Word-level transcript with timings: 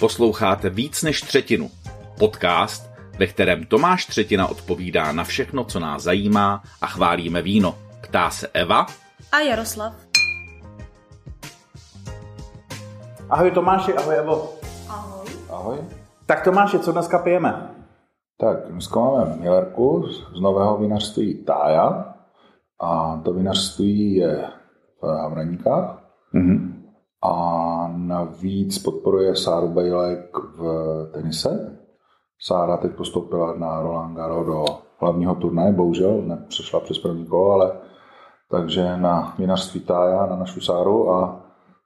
Posloucháte 0.00 0.70
víc 0.70 1.02
než 1.02 1.20
třetinu. 1.20 1.70
Podcast, 2.18 2.90
ve 3.18 3.26
kterém 3.26 3.64
Tomáš 3.64 4.06
Třetina 4.06 4.46
odpovídá 4.46 5.12
na 5.12 5.24
všechno, 5.24 5.64
co 5.64 5.80
nás 5.80 6.02
zajímá 6.02 6.62
a 6.80 6.86
chválíme 6.86 7.42
víno. 7.42 7.74
Ptá 8.00 8.30
se 8.30 8.48
Eva 8.48 8.86
a 9.32 9.38
Jaroslav. 9.38 9.94
Ahoj 13.30 13.50
Tomáši, 13.50 13.94
ahoj 13.94 14.16
Evo. 14.16 14.52
Ahoj. 14.88 15.26
Ahoj. 15.50 15.78
Tak 16.26 16.44
Tomáši, 16.44 16.78
co 16.78 16.92
dneska 16.92 17.18
pijeme? 17.18 17.70
Tak, 18.40 18.56
dneska 18.68 19.00
máme 19.00 19.36
Millerku 19.36 20.04
z 20.36 20.40
nového 20.40 20.78
vinařství 20.78 21.44
Tája. 21.44 22.14
A 22.80 23.20
to 23.24 23.32
vinařství 23.32 24.14
je 24.14 24.44
v 25.02 25.06
Havraníkách. 25.06 25.98
Mm-hmm. 26.34 26.77
A 27.22 27.90
navíc 27.96 28.78
podporuje 28.78 29.36
Sáru 29.36 29.68
Bejlek 29.68 30.36
v 30.56 30.62
tenise. 31.12 31.78
Sára 32.40 32.76
teď 32.76 32.92
postoupila 32.92 33.54
na 33.54 33.80
Roland 33.80 34.16
Garros 34.16 34.46
do 34.46 34.64
hlavního 34.98 35.34
turnaje, 35.34 35.72
bohužel 35.72 36.22
nepřešla 36.22 36.80
přes 36.80 36.98
první 36.98 37.26
kolo, 37.26 37.52
ale 37.52 37.72
takže 38.50 38.96
na 38.96 39.34
vinařství 39.38 39.80
Tája, 39.80 40.26
na 40.26 40.36
našu 40.36 40.60
Sáru 40.60 41.10
a 41.10 41.44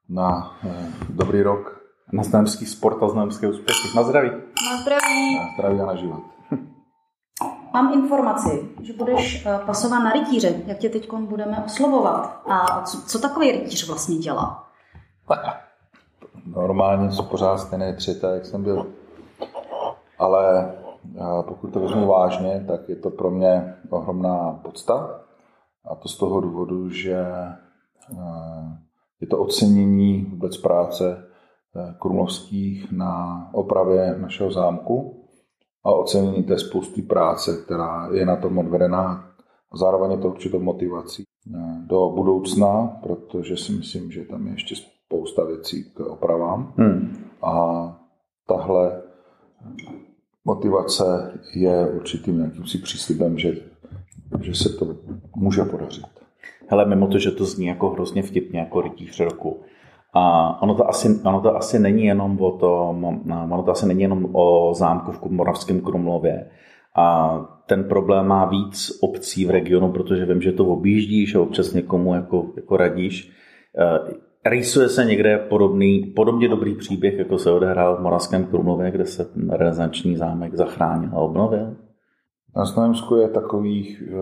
na 0.08 0.56
eh, 0.64 0.92
dobrý 1.08 1.42
rok. 1.42 1.82
Na 2.12 2.22
znamský 2.22 2.66
sport 2.66 3.02
a 3.02 3.08
znamské 3.08 3.48
úspěchy. 3.48 3.96
Na 3.96 4.02
zdraví. 4.02 4.30
Na 4.30 4.82
zdraví. 4.82 5.36
Na 5.36 5.44
zdraví 5.54 5.80
a 5.80 5.86
na 5.86 5.94
život. 5.94 6.20
Mám 7.74 7.92
informaci, 7.92 8.68
že 8.80 8.92
budeš 8.92 9.46
eh, 9.46 9.60
pasovat 9.66 9.98
na 9.98 10.12
rytíře, 10.12 10.62
jak 10.66 10.78
tě 10.78 10.88
teď 10.88 11.12
budeme 11.12 11.62
oslovovat. 11.66 12.42
A 12.48 12.82
co, 12.82 13.02
co 13.06 13.18
takový 13.18 13.52
rytíř 13.52 13.88
vlastně 13.88 14.16
dělá? 14.16 14.71
Normálně 16.46 17.12
jsou 17.12 17.22
pořád 17.22 17.58
stejné 17.58 17.94
tři, 17.94 18.20
jak 18.34 18.46
jsem 18.46 18.62
byl. 18.62 18.86
Ale 20.18 20.74
pokud 21.48 21.72
to 21.72 21.80
vezmu 21.80 22.06
vážně, 22.06 22.64
tak 22.68 22.88
je 22.88 22.96
to 22.96 23.10
pro 23.10 23.30
mě 23.30 23.74
ohromná 23.90 24.60
podsta. 24.62 25.20
A 25.84 25.94
to 25.94 26.08
z 26.08 26.18
toho 26.18 26.40
důvodu, 26.40 26.90
že 26.90 27.26
je 29.20 29.26
to 29.26 29.38
ocenění 29.38 30.24
vůbec 30.24 30.56
práce 30.56 31.24
Krumlovských 31.98 32.92
na 32.92 33.48
opravě 33.52 34.18
našeho 34.18 34.50
zámku 34.50 35.24
a 35.84 35.92
ocenění 35.92 36.42
té 36.42 36.58
spousty 36.58 37.02
práce, 37.02 37.62
která 37.64 38.08
je 38.12 38.26
na 38.26 38.36
tom 38.36 38.58
odvedená. 38.58 39.28
Zároveň 39.74 40.10
je 40.10 40.18
to 40.18 40.28
určitou 40.28 40.60
motivací 40.60 41.22
eh, 41.22 41.58
do 41.86 42.10
budoucna, 42.10 42.98
protože 43.02 43.56
si 43.56 43.72
myslím, 43.72 44.10
že 44.10 44.24
tam 44.24 44.46
je 44.46 44.52
ještě 44.52 44.74
spousta 45.12 45.44
věcí 45.44 45.84
k 45.84 46.00
opravám. 46.00 46.72
Hmm. 46.76 47.16
A 47.42 47.84
tahle 48.48 49.02
motivace 50.44 51.32
je 51.54 51.90
určitým 51.90 52.40
jakýmsi 52.40 52.78
příslibem, 52.78 53.38
že, 53.38 53.54
že 54.40 54.54
se 54.54 54.68
to 54.68 54.96
může 55.36 55.62
podařit. 55.62 56.06
Hele, 56.66 56.84
mimo 56.84 57.06
to, 57.06 57.18
že 57.18 57.30
to 57.30 57.44
zní 57.44 57.66
jako 57.66 57.90
hrozně 57.90 58.22
vtipně, 58.22 58.60
jako 58.60 58.80
rytíř 58.80 59.20
roku, 59.20 59.60
a 60.14 60.62
ono 60.62 60.74
to, 60.74 60.88
asi, 60.88 61.20
ono 61.24 61.40
to 61.40 61.56
asi 61.56 61.78
není 61.78 62.04
jenom 62.04 62.40
o 62.40 62.50
tom, 62.50 63.04
ono 63.50 63.62
to 63.62 63.70
asi 63.70 63.86
není 63.86 64.02
jenom 64.02 64.28
o 64.32 64.74
zámku 64.74 65.12
v 65.12 65.30
Moravském 65.30 65.80
Krumlově. 65.80 66.50
A 66.96 67.38
ten 67.66 67.84
problém 67.84 68.26
má 68.26 68.44
víc 68.44 68.98
obcí 69.00 69.46
v 69.46 69.50
regionu, 69.50 69.92
protože 69.92 70.26
vím, 70.26 70.42
že 70.42 70.52
to 70.52 70.64
objíždíš 70.64 71.34
a 71.34 71.40
občas 71.40 71.72
někomu 71.72 72.14
jako, 72.14 72.46
jako 72.56 72.76
radíš. 72.76 73.32
Rýsuje 74.46 74.88
se 74.88 75.04
někde 75.04 75.38
podobný, 75.38 76.12
podobně 76.16 76.48
dobrý 76.48 76.74
příběh, 76.74 77.18
jako 77.18 77.38
se 77.38 77.50
odehrál 77.50 77.96
v 77.96 78.00
Moravském 78.00 78.44
Krumlově, 78.44 78.90
kde 78.90 79.06
se 79.06 79.24
ten 79.24 79.50
renesanční 79.50 80.16
zámek 80.16 80.54
zachránil 80.54 81.10
a 81.12 81.16
obnovil? 81.16 81.76
Na 82.56 82.64
Znojemsku 82.64 83.16
je 83.16 83.28
takových 83.28 84.02
e, 84.02 84.14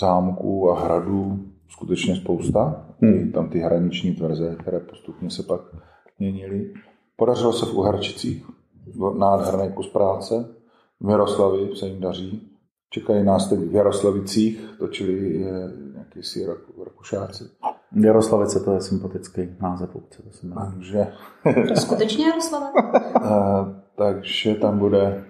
zámků 0.00 0.70
a 0.70 0.80
hradů 0.80 1.38
skutečně 1.68 2.16
spousta. 2.16 2.86
Hmm. 3.02 3.32
Tam 3.32 3.48
ty 3.48 3.58
hraniční 3.58 4.14
tvrze, 4.14 4.56
které 4.60 4.80
postupně 4.80 5.30
se 5.30 5.42
pak 5.42 5.60
měnily. 6.18 6.72
Podařilo 7.16 7.52
se 7.52 7.66
v 7.66 7.74
Uherčicích, 7.74 8.46
nádherný 9.18 9.72
kus 9.72 9.88
práce. 9.88 10.48
V 11.00 11.10
Jaroslavi 11.10 11.76
se 11.76 11.86
jim 11.86 12.00
daří. 12.00 12.52
Čekají 12.90 13.24
nás 13.24 13.48
teď 13.48 13.58
v 13.58 13.74
Jaroslavicích, 13.74 14.60
točili 14.78 15.12
je 15.12 15.72
nějaký 15.92 16.22
si 16.22 16.46
Rakušáci. 16.84 17.44
Jaroslavice 18.04 18.60
to 18.60 18.72
je 18.72 18.80
sympatický 18.80 19.48
název 19.60 19.96
obce, 19.96 20.22
to 20.22 20.30
jsem 20.30 20.52
Takže... 20.52 21.06
To 21.68 21.76
skutečně 21.76 22.26
Jaroslava? 22.26 22.72
Eh, 23.16 23.64
takže 23.96 24.54
tam 24.54 24.78
bude 24.78 25.24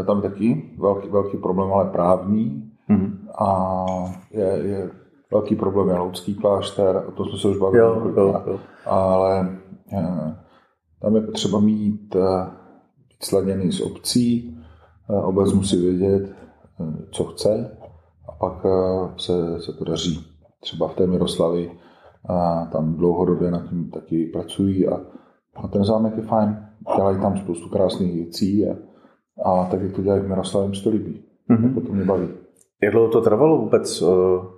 eh, 0.00 0.04
tam 0.04 0.22
taky 0.22 0.70
velký, 0.78 1.08
velký 1.08 1.36
problém, 1.36 1.72
ale 1.72 1.90
právní. 1.90 2.72
Mm-hmm. 2.90 3.12
A 3.38 3.76
je, 4.30 4.44
je 4.44 4.90
velký 5.32 5.56
problém 5.56 5.88
je 5.88 5.94
Loudský 5.94 6.34
klášter, 6.34 7.04
to 7.16 7.24
jsme 7.24 7.38
se 7.38 7.48
už 7.48 7.56
bavili, 7.56 7.80
jo, 7.80 8.12
jo, 8.16 8.42
jo. 8.46 8.60
ale 8.86 9.58
eh, 9.92 10.36
tam 11.02 11.16
je 11.16 11.22
potřeba 11.22 11.60
mít 11.60 12.16
sladěný 13.20 13.72
s 13.72 13.80
obcí, 13.80 14.58
obec 15.08 15.52
musí 15.52 15.82
vědět, 15.82 16.34
co 17.10 17.24
chce 17.24 17.78
a 18.28 18.32
pak 18.32 18.66
se, 19.16 19.60
se 19.60 19.72
to 19.72 19.84
daří. 19.84 20.35
Třeba 20.66 20.88
v 20.88 20.94
té 20.94 21.06
Miroslavi 21.06 21.70
a 22.28 22.66
tam 22.72 22.94
dlouhodobě 22.94 23.50
na 23.50 23.66
tím 23.68 23.90
taky 23.90 24.26
pracují 24.26 24.88
a, 24.88 25.00
a 25.56 25.68
ten 25.68 25.84
zámek 25.84 26.16
je 26.16 26.22
fajn. 26.22 26.56
Dělají 26.96 27.20
tam 27.20 27.36
spoustu 27.36 27.68
krásných 27.68 28.14
věcí 28.14 28.66
a, 28.66 28.76
a 29.44 29.64
tak, 29.64 29.82
jak 29.82 29.92
to 29.92 30.02
dělají 30.02 30.22
v 30.22 30.28
Miroslavě, 30.28 30.68
mi 30.68 30.76
to 30.76 30.90
líbí. 30.90 31.22
Mm-hmm. 31.50 31.74
Potom 31.74 31.96
mě 31.96 32.04
baví. 32.04 32.28
Jak 32.82 32.92
dlouho 32.92 33.08
to 33.08 33.20
trvalo 33.20 33.58
vůbec 33.58 34.02
eh, 34.02 34.06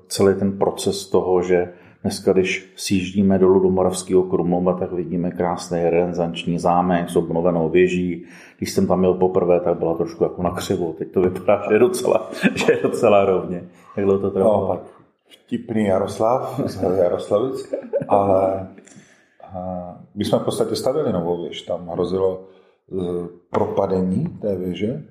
celý 0.08 0.38
ten 0.38 0.58
proces 0.58 1.06
toho, 1.10 1.42
že 1.42 1.72
dneska, 2.02 2.32
když 2.32 2.72
sjíždíme 2.76 3.38
dolů 3.38 3.60
do 3.60 3.70
Moravského 3.70 4.22
Krumlova, 4.22 4.72
tak 4.72 4.92
vidíme 4.92 5.30
krásný 5.30 5.90
renesanční 5.90 6.58
zámek 6.58 7.10
s 7.10 7.16
obnovenou 7.16 7.68
věží. 7.68 8.24
Když 8.58 8.72
jsem 8.72 8.86
tam 8.86 8.98
měl 8.98 9.14
poprvé, 9.14 9.60
tak 9.60 9.78
byla 9.78 9.94
trošku 9.94 10.24
jako 10.24 10.42
na 10.42 10.50
křivo. 10.50 10.92
Teď 10.92 11.12
to 11.12 11.20
vypadá, 11.20 11.62
že 11.68 11.74
je 11.74 11.78
docela, 11.78 12.30
že 12.54 12.72
je 12.72 12.78
docela 12.82 13.24
rovně. 13.24 13.64
Jak 13.96 14.06
dlouho 14.06 14.20
to 14.20 14.30
trvalo? 14.30 14.68
No, 14.74 14.97
vtipný 15.28 15.84
Jaroslav, 15.84 16.60
z 16.66 16.82
Jaroslavic, 16.82 17.74
ale 18.08 18.68
my 20.14 20.24
jsme 20.24 20.38
v 20.38 20.44
podstatě 20.44 20.76
stavili 20.76 21.12
novou 21.12 21.42
věž. 21.42 21.62
Tam 21.62 21.88
hrozilo 21.88 22.44
eh, 22.92 23.28
propadení 23.50 24.24
té 24.24 24.56
věže 24.56 25.04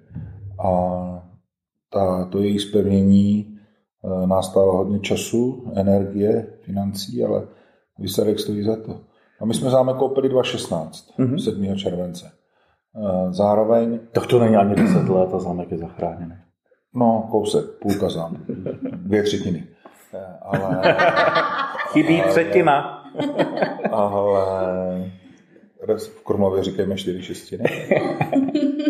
a 0.66 1.04
ta, 1.94 2.26
to 2.26 2.40
její 2.40 2.60
spevnění 2.60 3.58
eh, 4.06 4.28
nás 4.28 4.50
stálo 4.50 4.78
hodně 4.78 5.00
času, 5.00 5.72
energie, 5.76 6.48
financí, 6.62 7.24
ale 7.24 7.48
výsledek 8.00 8.40
stojí 8.40 8.64
za 8.64 8.76
to. 8.76 9.00
A 9.42 9.46
my 9.46 9.54
jsme 9.54 9.70
zámek 9.70 9.98
koupili 9.98 10.30
2016, 10.30 11.18
mm-hmm. 11.20 11.38
7. 11.38 11.76
července. 11.76 12.32
Eh, 12.96 13.34
zároveň... 13.34 14.00
Tak 14.12 14.28
to 14.28 14.40
není 14.40 14.56
ani 14.56 14.76
10 14.76 15.10
let 15.10 15.34
a 15.34 15.40
zámek 15.40 15.72
je 15.72 15.78
zachráněný. 15.78 16.34
No, 16.96 17.28
kousek, 17.32 17.66
půlka 17.82 18.10
zámku, 18.10 18.54
dvě 18.92 19.24
třetiny. 19.24 19.68
Eh, 20.54 20.58
ale... 20.58 20.82
Chybí 21.92 22.22
ale, 22.22 22.32
třetina. 22.32 23.04
Ale 23.92 25.12
v 25.98 26.24
Krumlově 26.24 26.64
říkáme 26.64 26.98
čtyři 26.98 27.22
šestiny. 27.24 27.64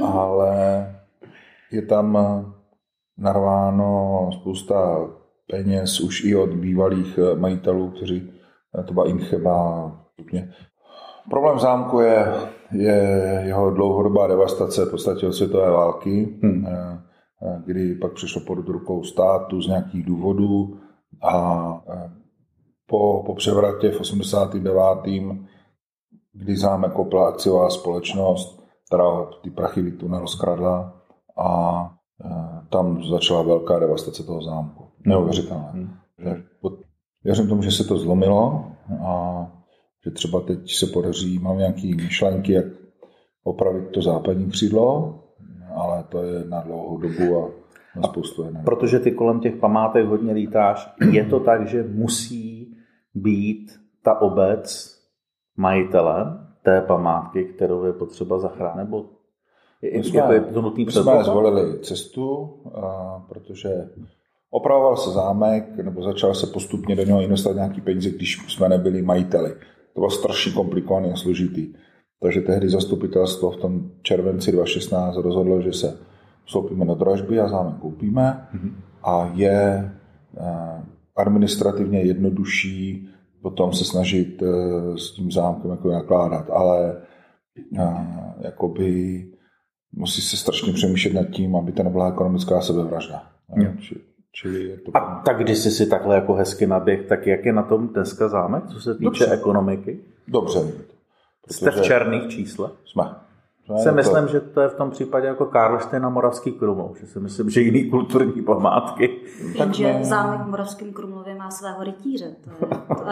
Ale 0.02 0.54
je 1.72 1.82
tam 1.82 2.18
narváno 3.18 4.30
spousta 4.34 5.08
peněz 5.48 6.00
už 6.00 6.24
i 6.24 6.36
od 6.36 6.50
bývalých 6.50 7.18
eh, 7.18 7.36
majitelů, 7.36 7.90
kteří 7.90 8.32
eh, 8.80 8.84
to 8.84 8.94
byla 8.94 9.10
Incheba. 9.10 9.92
Problém 11.30 11.60
zámku 11.60 12.00
je, 12.00 12.26
je 12.72 13.02
jeho 13.46 13.72
dlouhodobá 13.72 14.28
devastace 14.28 14.86
v 14.86 14.92
podstatě 14.92 15.28
od 15.28 15.34
světové 15.34 15.72
války, 15.72 16.40
hmm. 16.44 16.66
Eh, 16.68 17.62
kdy 17.66 17.96
pak 17.96 18.14
přišlo 18.14 18.42
pod 18.42 18.68
rukou 18.68 19.04
státu 19.04 19.62
z 19.62 19.68
nějakých 19.68 20.06
důvodů 20.06 20.80
a 21.22 21.82
po, 22.86 23.24
po 23.26 23.36
převratě 23.36 23.92
v 23.92 24.00
89. 24.00 25.24
kdy 26.34 26.58
zámek 26.58 26.94
koupila 26.94 27.30
akciová 27.30 27.70
společnost, 27.70 28.64
která 28.88 29.26
ty 29.44 29.50
prachy 29.50 29.82
vytunel 29.82 30.28
zkradla 30.28 31.02
a 31.38 31.98
tam 32.70 33.04
začala 33.04 33.42
velká 33.42 33.80
devastace 33.80 34.24
toho 34.24 34.42
zámku. 34.42 34.84
Neuvěřitelné. 35.06 35.70
Hmm. 35.74 35.94
Že, 36.20 36.44
věřím 37.24 37.48
tomu, 37.48 37.62
že 37.62 37.72
se 37.72 37.84
to 37.84 37.98
zlomilo 37.98 38.66
a 39.06 39.48
že 40.06 40.12
třeba 40.12 40.42
teď 40.42 40.72
se 40.72 40.88
podaří, 40.88 41.40
mám 41.40 41.58
nějaké 41.58 41.88
myšlenky, 41.96 42.54
jak 42.54 42.66
opravit 43.44 43.90
to 43.94 44.02
západní 44.02 44.50
křídlo, 44.50 45.20
ale 45.76 46.04
to 46.04 46.24
je 46.24 46.46
na 46.46 46.62
dlouhou 46.62 46.98
dobu 46.98 47.38
a 47.38 47.50
na 47.98 48.04
spoustu 48.04 48.44
energie. 48.44 48.66
Protože 48.66 49.00
ty 49.00 49.12
kolem 49.12 49.40
těch 49.40 49.56
památek 49.56 50.06
hodně 50.06 50.34
lítáš, 50.34 50.94
je 51.12 51.26
to 51.26 51.40
tak, 51.40 51.68
že 51.68 51.84
musí 51.84 52.78
být 53.16 53.80
ta 54.04 54.22
obec 54.22 54.98
majitelem 55.58 56.48
té 56.64 56.82
památky, 56.82 57.46
kterou 57.46 57.84
je 57.84 57.94
potřeba 57.94 58.40
zachránit, 58.40 58.78
nebo 58.78 59.06
je, 59.82 60.04
jsme, 60.04 60.34
je 60.34 60.42
to 60.42 60.62
nutný 60.62 60.86
my 60.86 60.92
jsme 60.92 61.24
zvolili 61.24 61.80
cestu, 61.80 62.54
a, 62.76 63.20
protože 63.30 63.70
opravoval 64.50 64.98
se 64.98 65.10
zámek, 65.10 65.78
nebo 65.78 66.04
začal 66.04 66.34
se 66.34 66.48
postupně 66.48 66.96
do 66.96 67.04
něho 67.04 67.22
investovat 67.22 67.56
nějaký 67.56 67.82
peníze, 67.82 68.10
když 68.10 68.38
jsme 68.48 68.70
nebyli 68.70 69.02
majiteli. 69.02 69.50
To 69.94 70.00
bylo 70.02 70.10
strašně 70.10 70.52
komplikovaný 70.52 71.12
a 71.12 71.16
složitý. 71.16 71.74
Takže 72.22 72.42
tehdy 72.42 72.70
zastupitelstvo 72.70 73.52
v 73.52 73.58
tom 73.58 73.92
červenci 74.02 74.52
2016 74.52 75.18
rozhodlo, 75.18 75.62
že 75.62 75.74
se 75.74 75.98
vstoupíme 76.48 76.86
do 76.86 76.96
dražby 76.96 77.40
a 77.40 77.48
zámek 77.48 77.76
koupíme 77.80 78.48
mm-hmm. 78.56 78.72
a 79.04 79.32
je 79.34 79.92
eh, 80.38 80.84
administrativně 81.16 82.02
jednodušší 82.02 83.10
potom 83.42 83.74
se 83.74 83.86
snažit 83.86 84.42
eh, 84.42 84.98
s 84.98 85.12
tím 85.12 85.32
zámkem 85.32 85.72
jako 85.72 85.92
nakládat, 85.92 86.50
ale 86.50 87.02
eh, 87.80 88.34
jakoby 88.40 89.24
musí 89.92 90.22
se 90.22 90.38
strašně 90.38 90.74
přemýšlet 90.74 91.14
nad 91.14 91.30
tím, 91.30 91.56
aby 91.56 91.72
to 91.72 91.84
nebyla 91.84 92.10
ekonomická 92.10 92.62
sebevražda. 92.62 93.24
Čili 94.32 94.64
je 94.64 94.78
to... 94.78 94.98
A 94.98 95.22
tak 95.26 95.38
když 95.38 95.58
jsi 95.58 95.72
si 95.72 95.90
takhle 95.90 96.16
jako 96.16 96.34
hezky 96.34 96.68
naběh, 96.68 97.06
tak 97.08 97.28
jak 97.28 97.46
je 97.46 97.54
na 97.54 97.64
tom 97.64 97.88
dneska 97.88 98.28
zámek, 98.28 98.68
co 98.68 98.80
se 98.80 98.94
týče 98.94 99.06
Dobře. 99.06 99.28
ekonomiky? 99.28 100.00
Dobře. 100.28 100.60
Jste 101.50 101.72
v 101.72 101.82
černých 101.82 102.28
číslech? 102.28 102.72
Jsme. 102.86 103.04
Já 103.70 103.78
si 103.78 103.92
myslím, 103.92 104.26
to... 104.26 104.32
že 104.32 104.40
to 104.40 104.62
je 104.62 104.68
v 104.68 104.76
tom 104.76 104.92
případě 104.92 105.28
jako 105.28 105.46
Karlštejn 105.46 106.04
na 106.04 106.10
Moravský 106.10 106.52
Krumlov, 106.52 107.00
že 107.00 107.08
si 107.08 107.20
myslím, 107.20 107.50
že 107.50 107.62
jiný 107.62 107.90
kulturní 107.90 108.42
památky. 108.42 109.10
Takže 109.58 109.84
ne... 109.84 110.06
zámek 110.06 110.42
v 110.42 110.50
Moravském 110.50 110.94
Krumlově 110.94 111.36
má 111.36 111.52
svého 111.52 111.84
rytíře. 111.84 112.36
To 112.44 112.50
je, 112.50 112.68
to. 112.88 112.96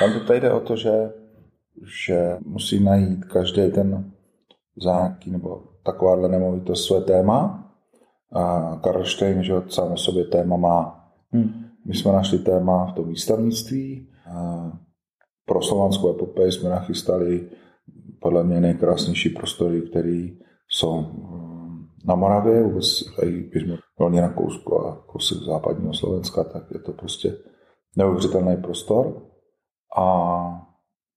Tam 0.00 0.12
to 0.12 0.20
tady 0.26 0.40
jde 0.40 0.52
o 0.52 0.60
to, 0.60 0.76
že, 0.76 1.12
že 2.06 2.36
musí 2.46 2.84
najít 2.84 3.24
každý 3.24 3.70
ten 3.70 4.12
zámky 4.82 5.30
nebo 5.30 5.62
takováhle 5.84 6.28
nemovitost 6.28 6.86
své 6.86 7.00
téma. 7.00 7.60
A 8.32 8.76
Karlštejn, 8.82 9.42
že 9.42 9.54
sám 9.68 9.92
o 9.92 9.96
sobě 9.96 10.24
téma 10.24 10.56
má. 10.56 11.08
Hmm. 11.32 11.64
My 11.86 11.94
jsme 11.94 12.12
našli 12.12 12.38
téma 12.38 12.86
v 12.86 12.92
tom 12.92 13.08
výstavnictví. 13.08 14.08
A 14.36 14.72
pro 15.46 15.62
slovanskou 15.62 16.10
epopej 16.10 16.52
jsme 16.52 16.68
nachystali 16.68 17.50
podle 18.24 18.44
mě 18.44 18.60
nejkrásnější 18.60 19.28
prostory, 19.28 19.82
které 19.82 20.28
jsou 20.68 21.00
mm, 21.00 21.86
na 22.04 22.14
Moravě, 22.14 22.62
vůbec 22.62 22.84
i 23.22 23.30
když 23.30 23.62
jsme 23.62 23.76
volně 23.98 24.22
na 24.22 24.32
kousku 24.32 24.86
a 24.86 25.04
kousek 25.06 25.38
západního 25.38 25.94
Slovenska, 25.94 26.44
tak 26.44 26.62
je 26.70 26.78
to 26.78 26.92
prostě 26.92 27.36
neuvěřitelný 27.96 28.56
prostor. 28.56 29.22
A 29.98 30.06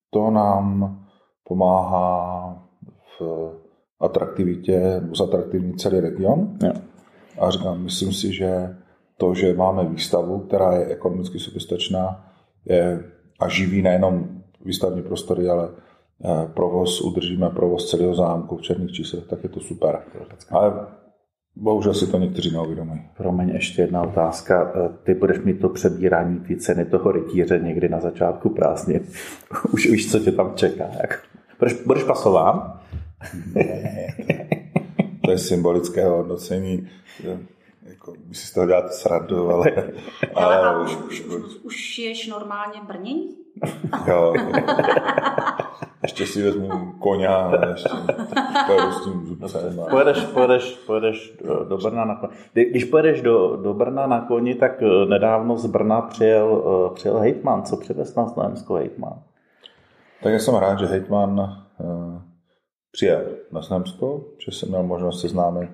to 0.10 0.32
nám 0.32 1.00
pomáhá 1.44 2.64
v 3.20 3.52
atraktivitě, 4.00 4.80
nebo 5.02 5.16
zatraktivní 5.16 5.78
celý 5.78 6.00
region. 6.00 6.58
Ja. 6.64 6.72
A 7.40 7.50
říkám, 7.50 7.84
myslím 7.84 8.14
si, 8.14 8.34
že 8.34 8.78
to, 9.18 9.34
že 9.34 9.54
máme 9.54 9.86
výstavu, 9.86 10.40
která 10.40 10.74
je 10.74 10.86
ekonomicky 10.86 11.40
soběstačná, 11.40 12.34
je 12.66 13.04
a 13.40 13.48
živí 13.48 13.82
nejenom 13.82 14.42
výstavní 14.66 15.02
prostory, 15.02 15.50
ale 15.50 15.70
provoz, 16.54 17.02
udržíme 17.02 17.50
provoz 17.50 17.90
celého 17.90 18.16
zámku 18.16 18.58
v 18.58 18.62
černých 18.62 18.92
číslech, 18.92 19.24
tak 19.28 19.44
je 19.44 19.50
to 19.50 19.60
super. 19.60 20.02
Ale 20.50 20.88
bohužel 21.56 21.94
si 21.94 22.12
to 22.12 22.18
někteří 22.18 22.52
neuvědomují. 22.52 23.02
Promiň, 23.18 23.50
ještě 23.50 23.82
jedna 23.82 24.02
otázka. 24.02 24.72
Eh, 24.76 24.90
ty 25.04 25.14
budeš 25.14 25.40
mít 25.40 25.60
to 25.60 25.70
přebírání 25.70 26.40
ty 26.40 26.56
ceny 26.56 26.86
toho 26.86 27.12
rytíře 27.12 27.60
někdy 27.60 27.90
na 27.90 28.00
začátku 28.00 28.50
prázdnin. 28.50 29.08
Už 29.74 29.90
víš, 29.90 30.12
co 30.12 30.20
tě 30.20 30.32
tam 30.32 30.54
čeká. 30.56 30.84
Jak? 31.02 31.24
Budeš, 31.60 31.74
budeš 31.86 32.04
pasován? 32.04 32.80
Ne, 33.56 34.08
to 35.26 35.32
je 35.32 35.38
symbolické 35.38 36.06
hodnocení 36.06 36.90
jako, 37.82 38.14
by 38.26 38.36
si 38.36 38.48
z 38.48 38.54
toho 38.54 38.68
dělat 38.68 38.94
srandu, 38.94 39.50
ale... 39.50 39.72
ale, 40.36 40.58
ale 40.58 40.84
už, 40.84 40.98
už, 40.98 41.26
už, 41.26 41.56
už 41.64 42.00
ješ 42.00 42.28
normálně 42.28 42.82
brnění? 42.88 43.37
Jo. 44.08 44.34
ještě 46.04 46.26
si 46.26 46.44
vezmu 46.44 46.70
koně 47.00 47.28
a 47.28 47.70
ještě 47.70 47.90
pojedu 48.68 48.92
s 48.92 49.04
tím 49.04 49.26
zubcem. 49.26 49.82
Pojedeš, 49.90 50.26
pojedeš, 50.26 50.76
pojedeš 50.86 51.38
do, 51.46 51.64
do 51.64 51.78
Brna 51.78 52.06
na 52.06 52.16
koni. 52.16 52.34
Když 52.70 52.84
pojedeš 52.84 53.22
do, 53.22 53.56
do 53.56 53.74
Brna 53.74 54.08
na 54.08 54.22
koni, 54.22 54.56
tak 54.56 54.82
eh, 54.82 55.06
nedávno 55.06 55.58
z 55.58 55.66
Brna 55.66 56.02
přijel, 56.02 56.64
eh, 56.66 56.94
přijel 56.94 57.20
hejtman. 57.20 57.64
Co 57.64 57.78
přivez 57.78 58.16
na 58.16 58.28
Slovensko 58.28 58.74
hejtman? 58.74 59.14
Tak 60.24 60.34
já 60.34 60.40
jsem 60.40 60.56
rád, 60.56 60.80
že 60.80 60.86
hejtman 60.86 61.40
uh, 61.40 62.22
přijel 62.92 63.22
na 63.52 63.62
Slovensko, 63.62 64.22
že 64.46 64.52
jsem 64.52 64.70
měl 64.70 64.84
možnost 64.84 65.22
seznámit 65.22 65.70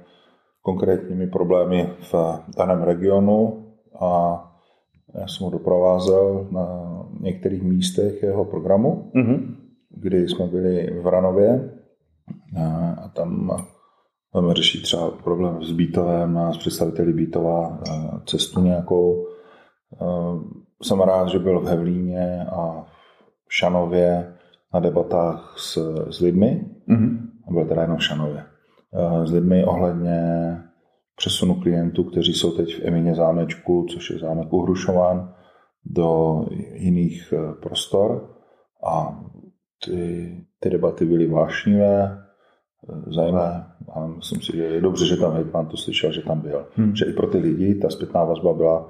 konkrétními 0.61 1.27
problémy 1.27 1.93
v 2.11 2.15
daném 2.57 2.83
regionu 2.83 3.65
a 3.99 4.43
já 5.19 5.27
jsem 5.27 5.45
ho 5.45 5.51
doprovázel 5.51 6.47
na 6.51 6.92
některých 7.21 7.63
místech 7.63 8.23
jeho 8.23 8.45
programu, 8.45 9.11
mm-hmm. 9.15 9.55
kdy 9.89 10.27
jsme 10.27 10.47
byli 10.47 10.91
v 10.99 11.03
Vranově 11.03 11.71
a, 12.57 12.95
a 13.03 13.07
tam 13.07 13.49
budeme 14.33 14.53
řešit 14.53 14.81
třeba 14.81 15.11
problém 15.11 15.63
s 15.63 15.71
Bítovem 15.71 16.37
a 16.37 16.53
s 16.53 16.57
představiteli 16.57 17.13
Bítova 17.13 17.79
cestu 18.25 18.61
nějakou. 18.61 19.27
Jsem 20.83 20.99
rád, 20.99 21.29
že 21.29 21.39
byl 21.39 21.59
v 21.59 21.67
Hevlíně 21.67 22.45
a 22.51 22.85
v 23.47 23.53
Šanově 23.53 24.33
na 24.73 24.79
debatách 24.79 25.55
s, 25.57 25.77
s 26.09 26.19
lidmi. 26.19 26.65
Mm-hmm. 26.89 27.17
Byl 27.51 27.65
teda 27.65 27.81
jenom 27.81 27.97
v 27.97 28.03
Šanově. 28.03 28.43
S 29.23 29.31
lidmi 29.31 29.65
ohledně 29.65 30.21
přesunu 31.15 31.55
klientů, 31.55 32.03
kteří 32.03 32.33
jsou 32.33 32.51
teď 32.51 32.75
v 32.75 32.85
Emině 32.85 33.15
zámečku, 33.15 33.85
což 33.89 34.09
je 34.09 34.19
zámek 34.19 34.53
uhrušován, 34.53 35.33
do 35.85 36.41
jiných 36.73 37.33
eh, 37.33 37.53
prostor. 37.61 38.29
A 38.87 39.19
ty, 39.85 40.37
ty 40.59 40.69
debaty 40.69 41.05
byly 41.05 41.27
vášnivé, 41.27 42.17
eh, 42.89 43.11
zajímavé 43.11 43.65
a 43.95 44.07
myslím 44.07 44.41
si, 44.41 44.57
že 44.57 44.63
je 44.63 44.81
dobře, 44.81 45.05
že 45.05 45.17
tam 45.17 45.33
hejtman 45.33 45.65
to 45.65 45.77
slyšel, 45.77 46.11
že 46.11 46.21
tam 46.21 46.39
byl. 46.39 46.65
Hmm. 46.75 46.95
Že 46.95 47.05
i 47.05 47.13
pro 47.13 47.27
ty 47.27 47.37
lidi 47.37 47.75
ta 47.75 47.89
zpětná 47.89 48.23
vazba 48.23 48.53
byla, 48.53 48.89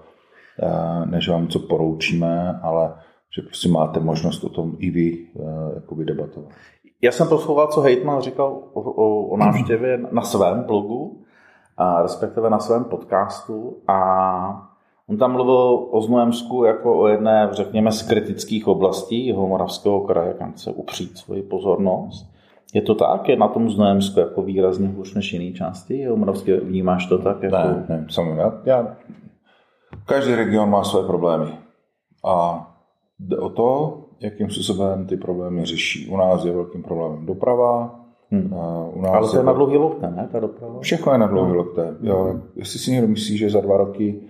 než 1.05 1.29
vám 1.29 1.41
něco 1.41 1.59
poroučíme, 1.59 2.59
ale 2.63 2.95
že 3.35 3.41
prostě 3.41 3.69
máte 3.69 3.99
možnost 3.99 4.43
o 4.43 4.49
tom 4.49 4.75
i 4.77 4.89
vy 4.89 5.27
jakoby 5.75 6.05
debatovat. 6.05 6.51
Já 7.01 7.11
jsem 7.11 7.27
poslouchal, 7.27 7.67
co 7.67 7.81
Hejtman 7.81 8.21
říkal 8.21 8.63
o, 8.73 8.81
o, 8.81 9.27
o 9.27 9.37
návštěvě 9.37 9.97
na 10.11 10.21
svém 10.21 10.63
blogu, 10.63 11.23
a 11.77 12.01
respektive 12.01 12.49
na 12.49 12.59
svém 12.59 12.83
podcastu 12.83 13.77
a 13.87 14.72
on 15.09 15.17
tam 15.17 15.31
mluvil 15.31 15.87
o 15.91 16.01
Znojemsku 16.01 16.63
jako 16.63 16.99
o 16.99 17.07
jedné, 17.07 17.49
řekněme, 17.51 17.91
z 17.91 18.01
kritických 18.01 18.67
oblastí 18.67 19.27
jeho 19.27 19.47
moravského 19.47 20.01
kraje, 20.01 20.33
kam 20.33 20.51
chce 20.51 20.71
upřít 20.71 21.17
svoji 21.17 21.41
pozornost. 21.41 22.33
Je 22.73 22.81
to 22.81 22.95
tak? 22.95 23.29
Je 23.29 23.37
na 23.37 23.47
tom 23.47 23.69
Znojemsku 23.69 24.19
jako 24.19 24.41
výrazně 24.41 24.87
hůř 24.87 25.13
než 25.13 25.33
jiný 25.33 25.53
části? 25.53 25.97
Jeho 25.97 26.17
moravské 26.17 26.59
vnímáš 26.59 27.05
to 27.05 27.17
tak? 27.17 27.43
Jako... 27.43 27.57
Ne, 27.57 27.85
ne, 27.89 28.05
samozřejmě. 28.09 28.43
Já, 28.65 28.97
každý 30.05 30.35
region 30.35 30.69
má 30.69 30.83
své 30.83 31.03
problémy. 31.03 31.51
A 32.25 32.67
jde 33.19 33.37
o 33.37 33.49
to, 33.49 33.99
jakým 34.19 34.49
způsobem 34.49 35.07
ty 35.07 35.17
problémy 35.17 35.65
řeší. 35.65 36.07
U 36.07 36.17
nás 36.17 36.45
je 36.45 36.51
velkým 36.51 36.83
problémem 36.83 37.25
doprava, 37.25 37.99
Hmm. 38.31 38.53
U 38.93 39.01
nás 39.01 39.13
Ale 39.13 39.29
to 39.29 39.37
je 39.37 39.43
na 39.43 39.53
dlouhý 39.53 39.77
lokte, 39.77 40.09
ne, 40.09 40.29
ta 40.31 40.39
doprava? 40.39 40.79
Všechno 40.79 41.11
je 41.11 41.17
na 41.17 41.27
dlouhý 41.27 41.49
hmm. 41.49 41.57
lokte. 41.57 41.95
Jo. 42.01 42.39
Jestli 42.55 42.79
si 42.79 42.91
někdo 42.91 43.07
myslí, 43.07 43.37
že 43.37 43.49
za 43.49 43.61
dva 43.61 43.77
roky 43.77 44.21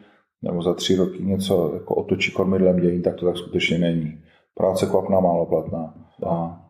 nebo 0.43 0.61
za 0.61 0.73
tři 0.73 0.95
roky 0.95 1.23
něco 1.23 1.71
jako 1.73 1.95
otočí 1.95 2.31
kormidlem 2.31 2.79
dění, 2.79 3.01
tak 3.01 3.15
to 3.15 3.25
tak 3.25 3.37
skutečně 3.37 3.77
není. 3.77 4.19
Práce 4.55 4.85
kvapná 4.85 5.19
málo 5.19 5.45
platná. 5.45 5.93
A 6.27 6.61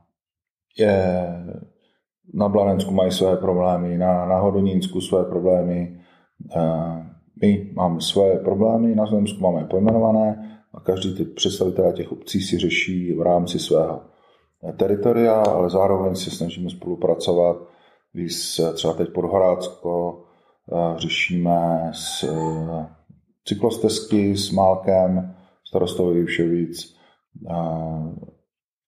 je, 0.77 1.27
na 2.34 2.50
Blanensku 2.50 2.94
mají 2.94 3.12
své 3.12 3.38
problémy, 3.38 3.98
na, 3.98 4.25
na 4.25 4.39
Hodonínsku 4.39 5.01
své 5.01 5.24
problémy, 5.24 6.00
my 7.42 7.72
máme 7.74 8.01
své 8.01 8.36
problémy, 8.36 8.96
na 8.96 9.06
Zemsku 9.06 9.39
máme 9.39 9.65
pojmenované, 9.65 10.50
a 10.74 10.80
každý 10.80 11.15
ty 11.15 11.25
představitelé 11.25 11.94
těch 11.94 12.12
obcí 12.12 12.42
si 12.42 12.58
řeší 12.58 13.13
v 13.13 13.22
rámci 13.22 13.60
svého 13.60 14.01
teritoria, 14.77 15.42
ale 15.42 15.70
zároveň 15.70 16.15
se 16.15 16.32
snažíme 16.32 16.70
spolupracovat. 16.70 17.58
Když 18.13 18.62
třeba 18.74 18.94
teď 18.94 19.10
Podhorácko 19.13 20.24
řešíme 20.98 21.92
s 21.94 22.25
cyklostezky 23.45 24.38
s 24.38 24.51
Málkem, 24.51 25.35
starostou 25.67 26.13
eh, 26.13 26.67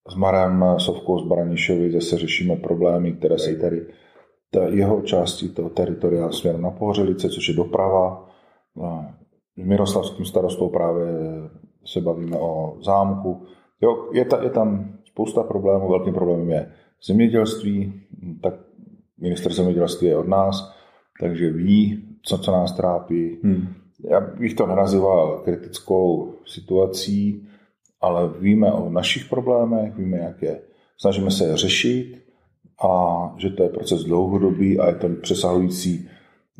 s 0.10 0.16
Marem 0.16 0.66
Sovkou 0.78 1.20
z 1.20 1.28
Baranišovic 1.28 1.94
zase 1.94 2.18
řešíme 2.18 2.56
problémy, 2.56 3.12
které 3.12 3.40
se 3.40 3.56
tady 3.56 3.88
jeho 4.70 5.02
části 5.02 5.50
toho 5.50 5.70
teritoria 5.70 6.32
směrem 6.32 6.62
na 6.62 6.72
Pohořelice, 6.72 7.30
což 7.30 7.48
je 7.48 7.56
doprava. 7.56 8.30
S 9.58 9.66
Miroslavským 9.66 10.26
starostou 10.26 10.70
právě 10.70 11.08
se 11.86 12.02
bavíme 12.02 12.38
o 12.40 12.78
zámku. 12.82 13.46
Jo, 13.82 14.10
je, 14.14 14.26
ta, 14.26 14.44
je 14.44 14.50
tam 14.50 14.98
spousta 15.06 15.44
problémů. 15.44 15.90
Velkým 15.90 16.14
problémem 16.14 16.50
je 16.50 16.72
zemědělství, 17.08 18.02
tak 18.44 18.54
minister 19.18 19.54
zemědělství 19.54 20.08
je 20.08 20.18
od 20.18 20.28
nás, 20.28 20.76
takže 21.22 21.52
ví, 21.52 22.04
co, 22.24 22.38
co 22.38 22.52
nás 22.52 22.72
trápí. 22.72 23.40
Hmm. 23.44 23.68
Já 24.10 24.20
bych 24.20 24.54
to 24.54 24.68
nenazýval 24.68 25.42
kritickou 25.46 26.34
situací, 26.46 27.48
ale 28.02 28.30
víme 28.40 28.72
o 28.72 28.90
našich 28.90 29.26
problémech, 29.26 29.96
víme, 29.96 30.18
jak 30.18 30.42
je. 30.42 30.60
Snažíme 30.98 31.32
se 31.32 31.46
je 31.46 31.58
řešit 31.58 32.26
a 32.84 33.34
že 33.38 33.50
to 33.50 33.64
je 33.64 33.70
proces 33.70 34.04
dlouhodobý 34.04 34.80
a 34.80 34.88
je 34.88 34.96
to 34.96 35.10
přesahující 35.22 36.10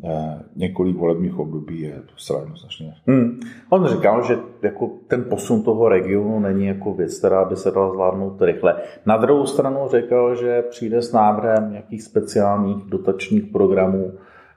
eh, 0.04 0.44
několik 0.56 0.98
volebních 0.98 1.40
období 1.40 1.82
je 1.82 1.94
to 1.94 2.14
zcela 2.18 2.40
jednoznačně. 2.40 2.94
Hmm. 3.08 3.40
On 3.70 3.88
říkal, 3.88 4.24
že 4.24 4.38
jako 4.62 4.92
ten 5.08 5.24
posun 5.24 5.64
toho 5.64 5.90
regionu 5.90 6.40
není 6.40 6.66
jako 6.66 6.94
věc, 6.94 7.18
která 7.20 7.46
by 7.46 7.56
se 7.56 7.72
dala 7.72 7.94
zvládnout 7.94 8.42
rychle. 8.42 8.76
Na 9.06 9.18
druhou 9.18 9.46
stranu 9.46 9.80
řekl, 9.88 10.36
že 10.36 10.62
přijde 10.62 11.02
s 11.02 11.12
návrhem 11.12 11.72
nějakých 11.72 12.04
speciálních 12.04 12.86
dotačních 12.86 13.46
programů 13.46 14.12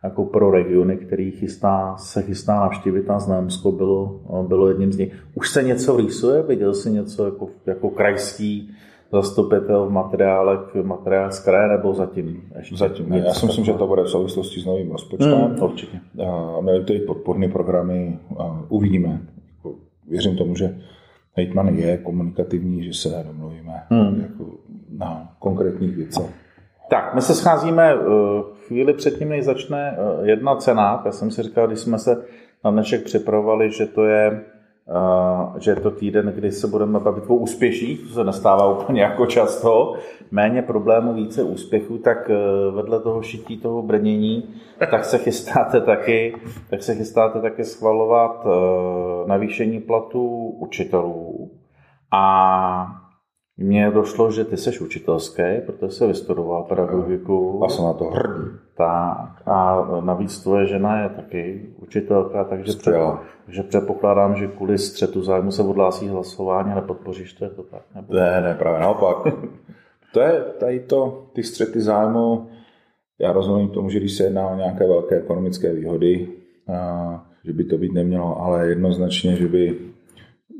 jako 0.05 0.25
pro 0.25 0.51
regiony, 0.51 0.97
který 0.97 1.31
chystá, 1.31 1.97
se 1.97 2.23
chystá 2.23 2.61
navštívit 2.61 3.09
na 3.09 3.19
Znamsko, 3.19 3.73
bylo, 3.73 4.21
bylo 4.49 4.69
jedním 4.69 4.93
z 4.93 4.99
nich. 4.99 5.25
Už 5.35 5.51
se 5.51 5.63
něco 5.63 5.97
rýsuje? 5.97 6.43
Viděl 6.43 6.75
jsi 6.75 6.91
něco 6.91 7.25
jako, 7.25 7.49
jako 7.67 7.91
krajský 7.91 8.71
zastupitel 9.13 9.87
v 9.87 9.93
materiále, 9.93 10.59
materiál 10.83 11.33
z 11.33 11.41
kraje, 11.41 11.69
nebo 11.69 11.95
zatím? 11.95 12.43
Ještě 12.57 12.77
zatím 12.77 13.09
ne. 13.11 13.19
Já 13.19 13.35
si 13.35 13.47
myslím, 13.47 13.65
že 13.65 13.73
to 13.73 13.87
bude 13.87 14.03
v 14.03 14.09
souvislosti 14.09 14.61
s 14.61 14.67
novým 14.67 14.91
rozpočtem. 14.91 15.33
Hmm, 15.33 15.63
určitě. 15.63 16.01
A 16.27 16.61
měli 16.61 16.85
tady 16.85 16.99
podporné 16.99 17.49
programy 17.49 18.19
a 18.39 18.65
uvidíme. 18.69 19.21
Jako 19.57 19.75
věřím 20.09 20.37
tomu, 20.37 20.57
že 20.57 20.79
hejtman 21.37 21.69
je 21.69 21.99
komunikativní, 21.99 22.85
že 22.85 22.93
se 22.93 23.25
domluvíme 23.27 23.83
hmm. 23.89 24.21
jako 24.21 24.45
na 24.99 25.33
konkrétních 25.39 25.97
věcech. 25.97 26.35
Tak, 26.91 27.15
my 27.15 27.23
se 27.23 27.35
scházíme 27.35 27.95
eh, 27.95 28.58
chvíli 28.69 28.93
předtím, 28.93 29.29
než 29.29 29.45
začne 29.45 29.99
eh, 29.99 30.27
jedna 30.27 30.57
cena. 30.57 31.03
Já 31.05 31.13
jsem 31.13 31.31
si 31.31 31.43
říkal, 31.43 31.67
když 31.67 31.79
jsme 31.79 31.99
se 31.99 32.25
na 32.65 32.71
dnešek 32.71 33.05
připravovali, 33.05 33.71
že 33.71 33.87
to 33.87 34.05
je 34.05 34.45
že 35.59 35.71
je 35.71 35.77
to 35.77 35.91
týden, 35.91 36.33
kdy 36.35 36.53
se 36.53 36.67
budeme 36.67 37.01
bavit 37.01 37.25
o 37.27 37.35
úspěších, 37.35 38.01
to 38.01 38.09
se 38.15 38.25
nestává 38.25 38.73
úplně 38.81 39.03
jako 39.03 39.27
často, 39.27 39.95
méně 40.31 40.63
problémů, 40.63 41.15
více 41.15 41.43
úspěchů, 41.43 41.99
tak 41.99 42.31
eh, 42.31 42.71
vedle 42.71 43.01
toho 43.01 43.23
šití, 43.23 43.57
toho 43.57 43.83
brnění, 43.83 44.55
tak 44.79 45.05
se 45.05 45.19
chystáte 45.19 45.81
taky, 45.81 46.35
tak 46.71 46.83
se 46.83 46.95
chystáte 46.95 47.41
taky 47.41 47.65
schvalovat 47.65 48.47
eh, 48.47 49.29
navýšení 49.29 49.81
platů 49.81 50.49
učitelů. 50.59 51.51
A 52.13 53.08
mně 53.59 53.91
došlo, 53.91 54.31
že 54.31 54.45
ty 54.45 54.57
jsi 54.57 54.79
učitelský, 54.79 55.43
protože 55.67 55.93
se 55.93 56.07
vystudoval 56.07 56.63
pedagogiku. 56.63 57.65
A 57.65 57.69
jsem 57.69 57.85
na 57.85 57.93
to 57.93 58.05
hrdý. 58.05 58.51
Tak 58.77 59.43
a 59.47 59.87
navíc 60.01 60.39
tvoje 60.39 60.67
žena 60.67 61.03
je 61.03 61.09
taky 61.09 61.71
učitelka, 61.79 62.45
takže, 62.45 62.73
před, 62.73 62.95
takže 63.47 63.63
předpokládám, 63.63 64.37
že 64.37 64.47
kvůli 64.47 64.79
střetu 64.79 65.23
zájmu 65.23 65.51
se 65.51 65.63
odhlásí 65.63 66.09
hlasování 66.09 66.75
nepodpoříš 66.75 67.33
to, 67.33 67.45
je 67.45 67.51
to 67.51 67.63
tak? 67.63 67.83
Nebo... 67.95 68.15
Ne, 68.15 68.41
ne, 68.41 68.55
právě 68.55 68.81
naopak. 68.81 69.17
to 70.13 70.21
je 70.21 70.41
tady 70.59 70.81
to, 70.81 71.27
ty 71.33 71.43
střety 71.43 71.81
zájmu, 71.81 72.49
já 73.19 73.33
rozumím 73.33 73.69
tomu, 73.69 73.91
že 73.91 73.99
když 73.99 74.13
se 74.13 74.25
jedná 74.25 74.49
o 74.49 74.57
nějaké 74.57 74.87
velké 74.87 75.17
ekonomické 75.17 75.75
výhody, 75.75 76.29
a, 76.75 77.27
že 77.45 77.53
by 77.53 77.65
to 77.65 77.79
být 77.79 77.93
nemělo, 77.93 78.43
ale 78.43 78.69
jednoznačně, 78.69 79.37
že 79.37 79.49
by, 79.49 79.79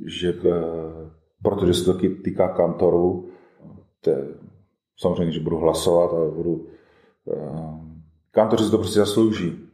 že 0.07 0.33
protože 1.43 1.75
se 1.75 1.85
to 1.85 1.99
týká 2.25 2.49
kantorů, 2.49 3.29
samozřejmě, 4.97 5.33
že 5.33 5.41
budu 5.41 5.57
hlasovat 5.57 6.13
a 6.13 6.31
budu 6.35 6.67
kantoři 8.31 8.65
si 8.65 8.71
to 8.71 8.79
prostě 8.79 8.99
zaslouží. 8.99 9.69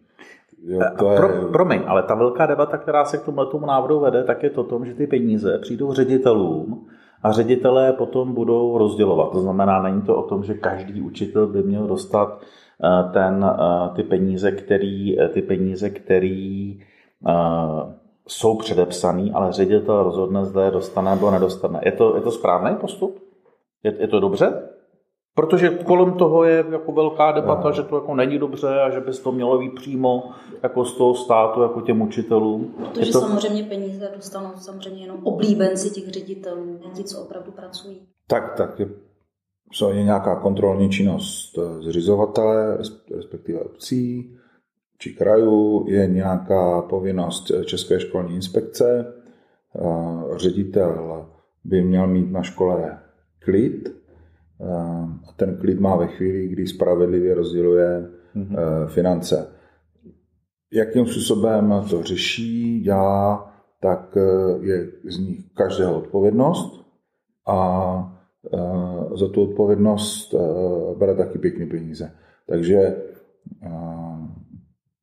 Jo, 0.66 0.80
to 0.98 1.10
je... 1.10 1.16
Pro, 1.16 1.28
promiň, 1.52 1.82
ale 1.86 2.02
ta 2.02 2.14
velká 2.14 2.46
debata, 2.46 2.76
která 2.76 3.04
se 3.04 3.18
k 3.18 3.22
tomu 3.22 3.66
návrhu 3.66 4.00
vede, 4.00 4.24
tak 4.24 4.42
je 4.42 4.50
to 4.50 4.64
tom, 4.64 4.86
že 4.86 4.94
ty 4.94 5.06
peníze 5.06 5.58
přijdou 5.58 5.92
ředitelům 5.92 6.86
a 7.22 7.32
ředitelé 7.32 7.92
potom 7.92 8.34
budou 8.34 8.78
rozdělovat. 8.78 9.32
To 9.32 9.40
znamená, 9.40 9.82
není 9.82 10.02
to 10.02 10.16
o 10.16 10.22
tom, 10.28 10.44
že 10.44 10.54
každý 10.54 11.00
učitel 11.00 11.46
by 11.46 11.62
měl 11.62 11.86
dostat 11.86 12.40
eh, 12.84 13.12
ten, 13.12 13.44
eh, 13.44 13.94
ty 13.96 14.02
peníze, 14.02 14.52
který, 14.52 15.20
eh, 15.20 15.28
ty 15.28 15.42
peníze, 15.42 15.90
který 15.90 16.80
jsou 18.28 18.58
předepsaný, 18.58 19.32
ale 19.32 19.52
ředitel 19.52 20.02
rozhodne, 20.02 20.44
zda 20.44 20.64
je 20.64 20.70
dostane 20.70 21.14
nebo 21.14 21.30
nedostane. 21.30 21.80
Je 21.84 21.92
to, 21.92 22.16
je 22.16 22.22
to 22.22 22.30
správný 22.30 22.76
postup? 22.76 23.18
Je, 23.84 23.94
je 24.00 24.08
to 24.08 24.20
dobře? 24.20 24.68
Protože 25.36 25.70
kolem 25.70 26.12
toho 26.12 26.44
je 26.44 26.64
jako 26.70 26.92
velká 26.92 27.32
debata, 27.32 27.70
že 27.70 27.82
to 27.82 27.96
jako 27.96 28.14
není 28.14 28.38
dobře 28.38 28.80
a 28.80 28.90
že 28.90 29.00
by 29.00 29.12
to 29.12 29.32
mělo 29.32 29.58
být 29.58 29.74
přímo 29.74 30.30
jako 30.62 30.84
z 30.84 30.96
toho 30.96 31.14
státu, 31.14 31.62
jako 31.62 31.80
těm 31.80 32.02
učitelům. 32.02 32.74
Protože 32.78 33.12
to... 33.12 33.20
samozřejmě 33.20 33.62
peníze 33.62 34.12
dostanou 34.16 34.50
samozřejmě 34.56 35.02
jenom 35.02 35.18
oblíbenci 35.24 35.90
těch 35.90 36.08
ředitelů, 36.08 36.80
ti, 36.94 37.04
co 37.04 37.22
opravdu 37.22 37.52
pracují. 37.52 38.08
Tak, 38.28 38.54
tak 38.56 38.80
je, 38.80 38.88
co 39.72 39.90
je 39.90 40.02
nějaká 40.02 40.40
kontrolní 40.40 40.90
činnost 40.90 41.58
zřizovatele, 41.80 42.78
respektive 43.16 43.60
obcí 43.60 44.34
či 45.04 45.14
krajů, 45.14 45.84
je 45.88 46.06
nějaká 46.06 46.82
povinnost 46.82 47.52
České 47.64 48.00
školní 48.00 48.34
inspekce, 48.34 49.14
ředitel 50.36 51.26
by 51.64 51.82
měl 51.82 52.06
mít 52.06 52.32
na 52.32 52.42
škole 52.42 52.98
klid, 53.38 53.88
a 55.28 55.32
ten 55.36 55.56
klid 55.56 55.80
má 55.80 55.96
ve 55.96 56.06
chvíli, 56.06 56.48
kdy 56.48 56.66
spravedlivě 56.66 57.34
rozděluje 57.34 58.10
mm-hmm. 58.36 58.86
finance. 58.86 59.48
Jakým 60.72 61.06
způsobem 61.06 61.84
to 61.90 62.02
řeší, 62.02 62.80
dělá, 62.80 63.52
tak 63.80 64.16
eh, 64.16 64.66
je 64.66 64.88
z 65.04 65.18
nich 65.18 65.38
každého 65.54 65.98
odpovědnost 65.98 66.86
a 67.46 67.58
eh, 68.54 69.16
za 69.16 69.28
tu 69.28 69.42
odpovědnost 69.42 70.34
bere 70.98 71.14
taky 71.14 71.38
pěkný 71.38 71.66
peníze. 71.66 72.10
Takže 72.48 72.96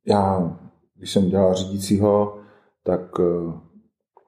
já, 0.05 0.57
když 0.97 1.11
jsem 1.11 1.29
dělal 1.29 1.53
řídícího, 1.53 2.37
tak 2.83 3.01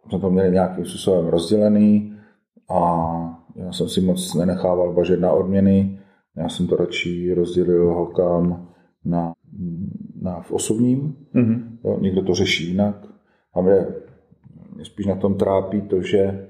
jsme 0.10 0.20
to 0.20 0.30
měli 0.30 0.52
nějakým 0.52 0.86
způsobem 0.86 1.28
rozdělený 1.28 2.16
a 2.70 2.80
já 3.56 3.72
jsem 3.72 3.90
si 3.90 4.02
moc 4.02 4.34
nenechával 4.34 4.94
bažet 4.94 5.20
na 5.20 5.32
odměny, 5.32 6.00
já 6.38 6.50
jsem 6.50 6.68
to 6.68 6.76
radši 6.76 7.34
rozdělil 7.34 7.94
holkám 7.94 8.70
na, 9.06 9.34
na 10.22 10.42
v 10.42 10.52
osobním, 10.52 11.16
mm-hmm. 11.36 11.64
jo, 11.84 12.00
někdo 12.00 12.24
to 12.24 12.34
řeší 12.34 12.68
jinak. 12.68 12.96
A 13.54 13.62
mě, 13.62 13.86
mě 14.76 14.86
spíš 14.86 15.06
na 15.06 15.16
tom 15.16 15.38
trápí 15.38 15.82
to, 15.82 16.02
že 16.02 16.48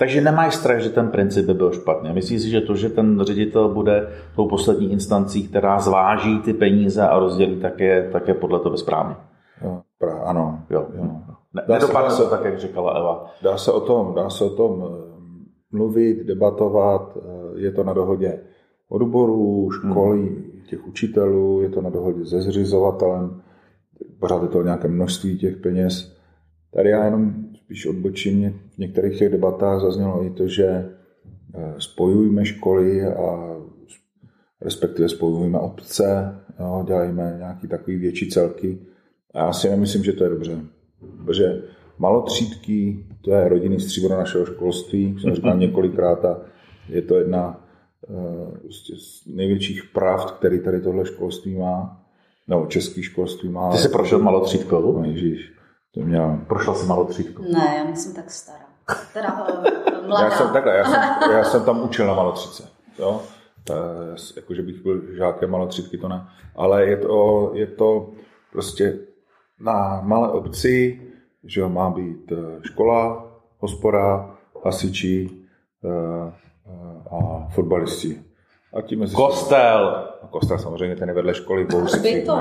takže 0.00 0.20
nemáš 0.20 0.54
strach, 0.56 0.80
že 0.80 0.90
ten 0.90 1.08
princip 1.08 1.46
by 1.46 1.54
byl 1.54 1.72
špatně. 1.72 2.12
Myslíš 2.12 2.42
si, 2.42 2.50
že 2.50 2.60
to, 2.60 2.74
že 2.74 2.88
ten 2.88 3.20
ředitel 3.22 3.68
bude 3.68 4.08
tou 4.36 4.48
poslední 4.48 4.92
instancí, 4.92 5.48
která 5.48 5.80
zváží 5.80 6.38
ty 6.38 6.52
peníze 6.52 7.08
a 7.08 7.18
rozdělí, 7.18 7.60
tak 7.60 7.80
je, 7.80 8.08
tak 8.12 8.28
je 8.28 8.34
podle 8.34 8.60
toho 8.60 8.76
správně? 8.76 9.16
Jo, 9.64 9.80
pra, 9.98 10.18
ano. 10.24 10.64
Jo. 10.70 10.86
jo. 10.94 11.04
Ne, 11.54 11.62
nedopadne 11.68 12.10
se, 12.10 12.22
to 12.22 12.30
tak, 12.30 12.44
jak 12.44 12.58
říkala 12.58 12.98
Eva. 12.98 13.26
Dá 13.42 13.56
se 13.56 13.72
o 13.72 13.80
tom, 13.80 14.14
dá 14.14 14.30
se 14.30 14.44
o 14.44 14.50
tom 14.50 14.88
mluvit, 15.72 16.26
debatovat, 16.26 17.16
eh, 17.16 17.60
je 17.60 17.72
to 17.72 17.84
na 17.84 17.92
dohodě 17.92 18.40
odborů, 18.88 19.70
školy, 19.70 20.18
hmm. 20.18 20.62
těch 20.68 20.86
učitelů, 20.86 21.60
je 21.62 21.68
to 21.68 21.80
na 21.80 21.90
dohodě 21.90 22.26
se 22.26 22.42
zřizovatelem, 22.42 23.42
pořád 24.20 24.42
je 24.42 24.48
to 24.48 24.62
nějaké 24.62 24.88
množství 24.88 25.38
těch 25.38 25.56
peněz. 25.56 26.16
Tady 26.74 26.90
já 26.90 27.04
jenom 27.04 27.34
spíš 27.70 27.86
odbočím, 27.86 28.60
v 28.74 28.78
některých 28.78 29.18
těch 29.18 29.32
debatách 29.32 29.80
zaznělo 29.80 30.24
i 30.24 30.30
to, 30.30 30.48
že 30.48 30.66
eh, 30.66 31.74
spojujeme 31.78 32.44
školy 32.44 33.02
a 33.02 33.56
respektive 34.60 35.08
spojujeme 35.08 35.58
obce, 35.58 36.34
jo, 36.60 36.84
dělejme 36.86 37.34
nějaký 37.38 37.68
takový 37.68 37.96
větší 37.96 38.30
celky. 38.30 38.78
A 39.34 39.38
já 39.38 39.52
si 39.52 39.70
nemyslím, 39.70 40.04
že 40.04 40.12
to 40.12 40.24
je 40.24 40.30
dobře. 40.30 40.60
Protože 41.24 41.62
malotřídky, 41.98 43.06
to 43.20 43.32
je 43.32 43.48
rodinný 43.48 43.80
stříbro 43.80 44.16
našeho 44.16 44.46
školství, 44.46 45.16
jsem 45.20 45.34
říkal 45.34 45.58
několikrát 45.58 46.24
a 46.24 46.40
je 46.88 47.02
to 47.02 47.14
jedna 47.18 47.66
eh, 48.08 48.58
prostě 48.58 48.96
z 48.96 49.26
největších 49.26 49.84
pravd, 49.94 50.30
který 50.30 50.60
tady 50.60 50.80
tohle 50.80 51.06
školství 51.06 51.58
má, 51.58 52.02
nebo 52.48 52.66
český 52.66 53.02
školství 53.02 53.48
má. 53.48 53.72
Ty 53.72 53.78
jsi 53.78 53.88
prošel 53.88 54.18
malotřídkou? 54.18 54.98
No 54.98 55.04
ježíš, 55.04 55.59
to 55.94 56.00
měl. 56.00 56.38
Prošel 56.48 56.74
jsi 56.74 56.86
malotřídkou? 56.86 57.42
Ne, 57.42 57.74
já 57.78 57.84
nejsem 57.84 58.14
tak 58.14 58.30
stará. 58.30 58.64
Teda 59.14 59.48
uh, 59.48 60.06
mladá. 60.06 60.24
Já 60.24 60.30
jsem, 60.30 60.52
takhle, 60.52 60.76
já 60.76 60.84
jsem, 60.84 61.32
já 61.32 61.44
jsem 61.44 61.64
tam 61.64 61.82
učil 61.82 62.06
na 62.06 62.14
malotřídce. 62.14 62.68
Jo? 62.98 63.22
jako, 64.36 64.54
že 64.54 64.62
bych 64.62 64.82
byl 64.82 65.14
žákem 65.16 65.50
malotřídky, 65.50 65.98
to 65.98 66.08
ne. 66.08 66.28
Ale 66.56 66.86
je 66.86 66.96
to, 66.96 67.50
je 67.54 67.66
to 67.66 68.10
prostě 68.52 68.98
na 69.60 70.00
malé 70.02 70.28
obci, 70.28 71.02
že 71.44 71.66
má 71.66 71.90
být 71.90 72.32
eh, 72.32 72.36
škola, 72.62 73.26
hospoda, 73.58 74.36
hasiči, 74.64 75.30
eh, 75.84 76.32
a 77.10 77.48
fotbalisti. 77.48 78.22
A 78.74 78.82
tím 78.82 79.08
Kostel. 79.14 80.08
A 80.22 80.26
kostel 80.30 80.58
samozřejmě, 80.58 80.96
ten 80.96 81.08
je 81.08 81.14
vedle 81.14 81.34
školy. 81.34 81.66
to. 82.26 82.38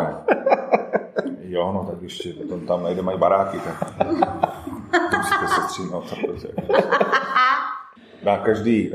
Jo, 1.49 1.71
no 1.73 1.85
tak 1.91 2.01
ještě 2.01 2.33
potom 2.33 2.67
tam 2.67 2.83
najde 2.83 3.01
mají 3.01 3.19
baráky. 3.19 3.57
Tak 3.59 5.17
musíte 5.17 5.47
se 5.47 5.61
stříhnout. 5.61 6.13
Na 8.23 8.37
každý, 8.37 8.91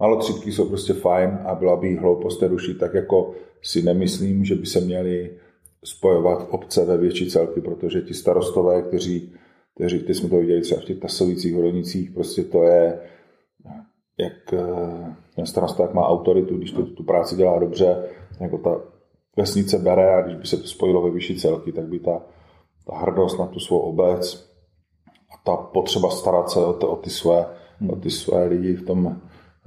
malotřídky 0.00 0.52
jsou 0.52 0.68
prostě 0.68 0.92
fajn 0.92 1.38
a 1.44 1.54
byla 1.54 1.76
by 1.76 1.96
hloupost 1.96 2.42
rušit, 2.42 2.78
tak 2.78 2.94
jako 2.94 3.34
si 3.62 3.82
nemyslím, 3.82 4.44
že 4.44 4.54
by 4.54 4.66
se 4.66 4.80
měli 4.80 5.38
spojovat 5.84 6.46
obce 6.50 6.84
ve 6.84 6.98
větší 6.98 7.30
celky, 7.30 7.60
protože 7.60 8.00
ti 8.00 8.14
starostové, 8.14 8.82
kteří, 8.82 9.34
kteří 9.74 9.98
teď 9.98 10.16
jsme 10.16 10.28
to 10.28 10.36
viděli 10.36 10.60
třeba 10.60 10.80
v 10.80 10.84
těch 10.84 10.98
tasovících 10.98 11.54
hronicích, 11.54 12.10
prostě 12.10 12.44
to 12.44 12.62
je, 12.62 13.00
jak 14.18 14.52
eh, 14.52 15.14
ten 15.36 15.46
starosta 15.46 15.82
jak 15.82 15.94
má 15.94 16.06
autoritu, 16.06 16.56
když 16.56 16.72
to, 16.72 16.86
tu 16.86 17.02
práci 17.02 17.36
dělá 17.36 17.58
dobře, 17.58 18.04
jako 18.40 18.58
ta 18.58 18.91
vesnice 19.36 19.78
bere 19.78 20.14
a 20.14 20.22
když 20.22 20.36
by 20.36 20.46
se 20.46 20.56
to 20.56 20.66
spojilo 20.66 21.02
ve 21.02 21.10
vyšší 21.10 21.40
celky, 21.40 21.72
tak 21.72 21.84
by 21.84 21.98
ta, 21.98 22.20
ta 22.86 22.96
hrdost 22.96 23.38
na 23.38 23.46
tu 23.46 23.60
svou 23.60 23.78
obec 23.78 24.50
a 25.34 25.34
ta 25.44 25.56
potřeba 25.56 26.10
starat 26.10 26.50
se 26.50 26.58
o, 26.58 26.72
ty, 26.72 26.86
o, 26.86 26.96
ty, 26.96 27.10
své, 27.10 27.46
o 27.92 27.96
ty 27.96 28.10
své 28.10 28.44
lidi 28.44 28.74
v 28.74 28.86
tom, 28.86 29.16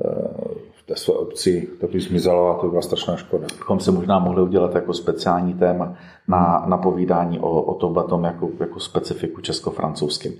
eh, 0.05 0.75
té 0.85 0.95
své 0.95 1.13
obci, 1.13 1.69
to 1.81 1.87
by 1.87 1.99
zmizelo 1.99 2.49
a 2.49 2.53
to 2.53 2.65
by 2.65 2.69
byla 2.69 2.81
strašná 2.81 3.15
škoda. 3.15 3.47
Bychom 3.57 3.79
se 3.79 3.91
možná 3.91 4.19
mohli 4.19 4.41
udělat 4.41 4.75
jako 4.75 4.93
speciální 4.93 5.53
téma 5.53 5.93
na, 6.27 6.65
na 6.67 6.77
povídání 6.77 7.39
o, 7.39 7.61
o 7.61 7.73
tomhle 7.73 8.05
jako, 8.23 8.49
jako 8.59 8.79
specifiku 8.79 9.41
česko-francouzským. 9.41 10.33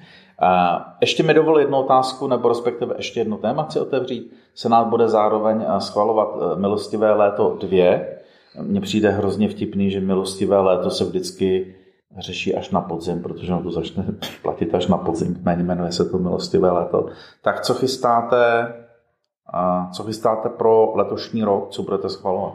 Ještě 1.01 1.23
mi 1.23 1.33
dovol 1.33 1.59
jednu 1.59 1.77
otázku, 1.77 2.27
nebo 2.27 2.49
respektive 2.49 2.95
ještě 2.97 3.19
jedno 3.19 3.37
téma 3.37 3.63
chci 3.63 3.79
otevřít. 3.79 4.33
Senát 4.55 4.87
bude 4.87 5.09
zároveň 5.09 5.65
schvalovat 5.79 6.29
eh, 6.35 6.59
milostivé 6.59 7.13
léto 7.13 7.57
dvě. 7.59 8.14
Mně 8.61 8.81
přijde 8.81 9.11
hrozně 9.11 9.49
vtipný, 9.49 9.91
že 9.91 9.99
milostivé 9.99 10.59
léto 10.59 10.89
se 10.89 11.05
vždycky 11.05 11.75
řeší 12.19 12.55
až 12.55 12.69
na 12.69 12.81
podzim, 12.81 13.21
protože 13.21 13.53
ono 13.53 13.63
to 13.63 13.71
začne 13.71 14.05
platit 14.41 14.75
až 14.75 14.87
na 14.87 14.97
podzim, 14.97 15.43
jmenuje 15.45 15.91
se 15.91 16.09
to 16.09 16.17
milostivé 16.17 16.71
léto. 16.71 17.09
Tak 17.41 17.61
co 17.61 17.73
chystáte 17.73 18.73
co 19.91 20.03
chystáte 20.03 20.49
pro 20.49 20.95
letošní 20.95 21.43
rok, 21.43 21.69
co 21.69 21.83
budete 21.83 22.09
schvalovat? 22.09 22.53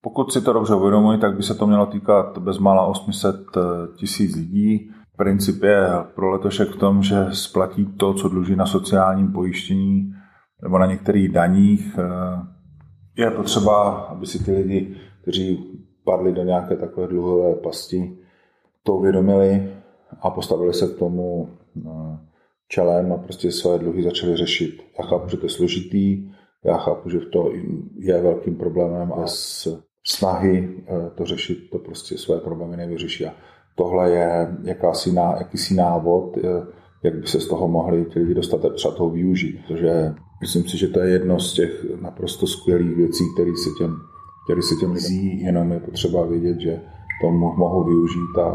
Pokud 0.00 0.32
si 0.32 0.40
to 0.40 0.52
dobře 0.52 0.74
uvědomuji, 0.74 1.18
tak 1.18 1.36
by 1.36 1.42
se 1.42 1.54
to 1.54 1.66
mělo 1.66 1.86
týkat 1.86 2.38
bezmála 2.38 2.86
800 2.86 3.36
eh, 3.36 3.60
tisíc 3.96 4.36
lidí. 4.36 4.90
Princip 5.16 5.62
je 5.62 5.88
pro 6.14 6.30
letošek 6.30 6.68
v 6.68 6.76
tom, 6.76 7.02
že 7.02 7.26
splatí 7.32 7.86
to, 7.86 8.14
co 8.14 8.28
dluží 8.28 8.56
na 8.56 8.66
sociálním 8.66 9.32
pojištění 9.32 10.12
nebo 10.62 10.78
na 10.78 10.86
některých 10.86 11.28
daních. 11.28 11.98
Eh, 11.98 13.22
je 13.22 13.30
potřeba, 13.30 13.90
aby 13.90 14.26
si 14.26 14.44
ty 14.44 14.52
lidi, 14.52 14.96
kteří 15.22 15.78
padli 16.04 16.32
do 16.32 16.42
nějaké 16.42 16.76
takové 16.76 17.06
dluhové 17.06 17.54
pasti, 17.54 18.18
to 18.82 18.94
uvědomili 18.94 19.72
a 20.20 20.30
postavili 20.30 20.74
se 20.74 20.86
k 20.86 20.98
tomu 20.98 21.48
eh, 21.86 22.18
čelem 22.68 23.12
a 23.12 23.16
prostě 23.16 23.52
své 23.52 23.78
dluhy 23.78 24.02
začali 24.02 24.36
řešit. 24.36 24.82
Já 24.98 25.04
chápu, 25.04 25.28
že 25.28 25.36
to 25.36 25.46
je 25.46 25.50
složitý, 25.50 26.30
já 26.64 26.76
chápu, 26.76 27.10
že 27.10 27.20
to 27.20 27.52
je 27.98 28.22
velkým 28.22 28.56
problémem 28.56 29.12
a 29.12 29.26
z 29.26 29.68
snahy 30.06 30.82
eh, 30.86 31.10
to 31.14 31.24
řešit, 31.24 31.58
to 31.70 31.78
prostě 31.78 32.18
své 32.18 32.40
problémy 32.40 32.76
nevyřeší. 32.76 33.26
A 33.26 33.34
tohle 33.76 34.10
je 34.10 34.56
jakási 34.62 35.12
ná, 35.12 35.34
jakýsi 35.38 35.74
návod, 35.74 36.36
eh, 36.38 36.66
jak 37.02 37.14
by 37.14 37.26
se 37.26 37.40
z 37.40 37.48
toho 37.48 37.68
mohli 37.68 38.04
ty 38.04 38.18
lidi 38.18 38.34
dostat 38.34 38.64
a 38.64 38.68
třeba 38.68 38.94
toho 38.94 39.10
využít. 39.10 39.60
Protože 39.66 40.14
myslím 40.40 40.68
si, 40.68 40.78
že 40.78 40.88
to 40.88 41.00
je 41.00 41.10
jedno 41.10 41.40
z 41.40 41.54
těch 41.54 41.84
naprosto 42.00 42.46
skvělých 42.46 42.96
věcí, 42.96 43.24
které 43.34 43.50
se 43.64 43.70
těm, 43.78 43.96
které 44.44 44.62
se 44.62 44.74
těm 44.74 44.92
lidí, 44.92 45.42
jenom 45.42 45.72
je 45.72 45.80
potřeba 45.80 46.26
vědět, 46.26 46.60
že 46.60 46.80
to 47.20 47.30
mohou 47.30 47.84
využít 47.84 48.38
a, 48.38 48.48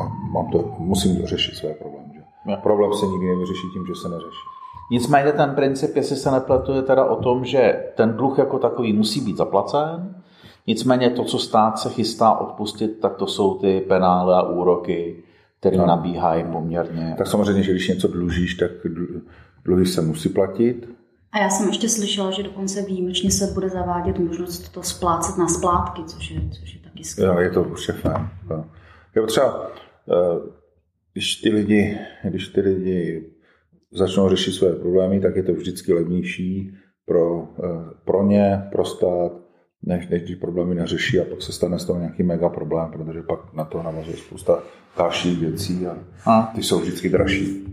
a 0.00 0.08
mám 0.32 0.50
to, 0.52 0.74
musím 0.78 1.16
to 1.16 1.26
řešit 1.26 1.54
své 1.54 1.74
problémy. 1.74 2.10
No. 2.46 2.56
Problém 2.56 2.92
se 2.92 3.06
nikdy 3.06 3.26
nevyřeší 3.26 3.66
tím, 3.72 3.86
že 3.86 3.94
se 3.94 4.08
neřeší. 4.08 4.46
Nicméně 4.90 5.32
ten 5.32 5.54
princip, 5.54 5.96
jestli 5.96 6.16
se 6.16 6.30
nepletu, 6.30 6.72
je 6.72 6.82
teda 6.82 7.04
o 7.04 7.16
tom, 7.22 7.44
že 7.44 7.84
ten 7.96 8.12
dluh 8.16 8.38
jako 8.38 8.58
takový 8.58 8.92
musí 8.92 9.20
být 9.20 9.36
zaplacen, 9.36 10.22
nicméně 10.66 11.10
to, 11.10 11.24
co 11.24 11.38
stát 11.38 11.78
se 11.78 11.88
chystá 11.88 12.32
odpustit, 12.32 13.00
tak 13.00 13.16
to 13.16 13.26
jsou 13.26 13.54
ty 13.54 13.80
penále 13.80 14.36
a 14.36 14.42
úroky, 14.42 15.22
které 15.60 15.76
no. 15.76 15.86
nabíhají 15.86 16.44
poměrně. 16.52 17.14
Tak 17.18 17.26
samozřejmě, 17.26 17.62
že 17.62 17.72
když 17.72 17.88
něco 17.88 18.08
dlužíš, 18.08 18.54
tak 18.54 18.70
dluhy 19.64 19.86
se 19.86 20.02
musí 20.02 20.28
platit. 20.28 20.88
A 21.32 21.38
já 21.38 21.50
jsem 21.50 21.68
ještě 21.68 21.88
slyšela, 21.88 22.30
že 22.30 22.42
dokonce 22.42 22.82
výjimečně 22.82 23.30
se 23.30 23.46
bude 23.46 23.68
zavádět 23.68 24.18
možnost 24.18 24.68
to 24.68 24.82
splácet 24.82 25.38
na 25.38 25.48
splátky, 25.48 26.02
což 26.06 26.30
je, 26.30 26.40
což 26.50 26.74
je 26.74 26.80
taky 26.80 27.04
skvělé. 27.04 27.34
Jo, 27.34 27.40
je 27.40 27.50
to 27.50 27.62
určitě 27.62 27.92
fajn. 27.92 28.28
Je 29.16 29.22
potřeba 29.22 29.70
eh, 30.10 30.50
když 31.12 31.36
ty 31.36 31.50
lidi, 31.50 31.98
když 32.24 32.48
ty 32.48 32.60
lidi 32.60 33.30
začnou 33.92 34.28
řešit 34.28 34.52
své 34.52 34.72
problémy, 34.72 35.20
tak 35.20 35.36
je 35.36 35.42
to 35.42 35.52
vždycky 35.52 35.92
levnější 35.92 36.74
pro, 37.06 37.48
eh, 37.64 37.94
pro 38.04 38.26
ně, 38.26 38.62
pro 38.72 38.84
stát, 38.84 39.32
než, 39.82 40.08
než 40.08 40.22
když 40.22 40.36
problémy 40.36 40.74
neřeší 40.74 41.20
a 41.20 41.24
pak 41.24 41.42
se 41.42 41.52
stane 41.52 41.78
z 41.78 41.84
toho 41.84 41.98
nějaký 41.98 42.22
mega 42.22 42.48
problém, 42.48 42.90
protože 42.90 43.22
pak 43.22 43.54
na 43.54 43.64
to 43.64 43.82
navazuje 43.82 44.16
spousta 44.16 44.62
dalších 44.98 45.38
věcí 45.38 45.86
a, 45.86 45.98
a 46.26 46.52
ty 46.54 46.62
jsou 46.62 46.78
vždycky 46.78 47.08
dražší. 47.08 47.66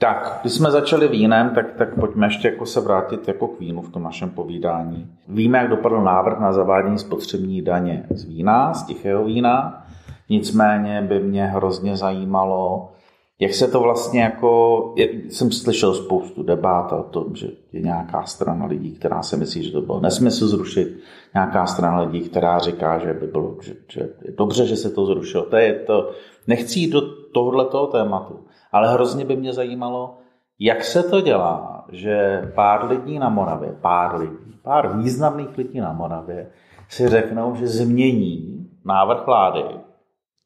Tak, 0.00 0.38
když 0.40 0.52
jsme 0.52 0.70
začali 0.70 1.08
vínem, 1.08 1.50
tak, 1.54 1.72
tak 1.72 1.94
pojďme 1.94 2.26
ještě 2.26 2.48
jako 2.48 2.66
se 2.66 2.80
vrátit 2.80 3.28
jako 3.28 3.48
k 3.48 3.60
vínu 3.60 3.82
v 3.82 3.92
tom 3.92 4.02
našem 4.02 4.30
povídání. 4.30 5.10
Víme, 5.28 5.58
jak 5.58 5.70
dopadl 5.70 6.02
návrh 6.02 6.40
na 6.40 6.52
zavádění 6.52 6.98
spotřební 6.98 7.62
daně 7.62 8.06
z 8.10 8.24
vína, 8.24 8.74
z 8.74 8.86
tichého 8.86 9.24
vína. 9.24 9.86
Nicméně 10.28 11.02
by 11.02 11.20
mě 11.20 11.46
hrozně 11.46 11.96
zajímalo, 11.96 12.92
jak 13.40 13.54
se 13.54 13.68
to 13.68 13.80
vlastně 13.80 14.22
jako, 14.22 14.94
jsem 15.28 15.52
slyšel 15.52 15.94
spoustu 15.94 16.42
debat 16.42 16.92
o 16.92 17.02
tom, 17.02 17.24
že 17.34 17.48
je 17.72 17.80
nějaká 17.80 18.22
strana 18.22 18.66
lidí, 18.66 18.94
která 18.94 19.22
si 19.22 19.36
myslí, 19.36 19.62
že 19.62 19.72
to 19.72 19.82
bylo 19.82 20.00
nesmysl 20.00 20.46
zrušit, 20.46 20.98
nějaká 21.34 21.66
strana 21.66 22.00
lidí, 22.00 22.20
která 22.20 22.58
říká, 22.58 22.98
že 22.98 23.12
by 23.12 23.26
bylo, 23.26 23.56
že, 23.62 23.74
že 23.88 24.00
je 24.00 24.32
dobře, 24.38 24.66
že 24.66 24.76
se 24.76 24.90
to 24.90 25.06
zrušilo. 25.06 25.44
To 25.44 25.56
je 25.56 25.74
to, 25.74 26.10
nechci 26.46 26.80
jít 26.80 26.90
do 26.90 27.00
tohoto 27.32 27.86
tématu, 27.86 28.40
ale 28.72 28.92
hrozně 28.92 29.24
by 29.24 29.36
mě 29.36 29.52
zajímalo, 29.52 30.18
jak 30.58 30.84
se 30.84 31.02
to 31.02 31.20
dělá, 31.20 31.84
že 31.92 32.42
pár 32.54 32.90
lidí 32.90 33.18
na 33.18 33.28
Moravě, 33.28 33.76
pár 33.80 34.20
lidí, 34.20 34.54
pár 34.62 34.96
významných 34.96 35.58
lidí 35.58 35.80
na 35.80 35.92
Moravě 35.92 36.50
si 36.88 37.08
řeknou, 37.08 37.54
že 37.54 37.66
změní 37.66 38.66
návrh 38.84 39.26
vlády 39.26 39.64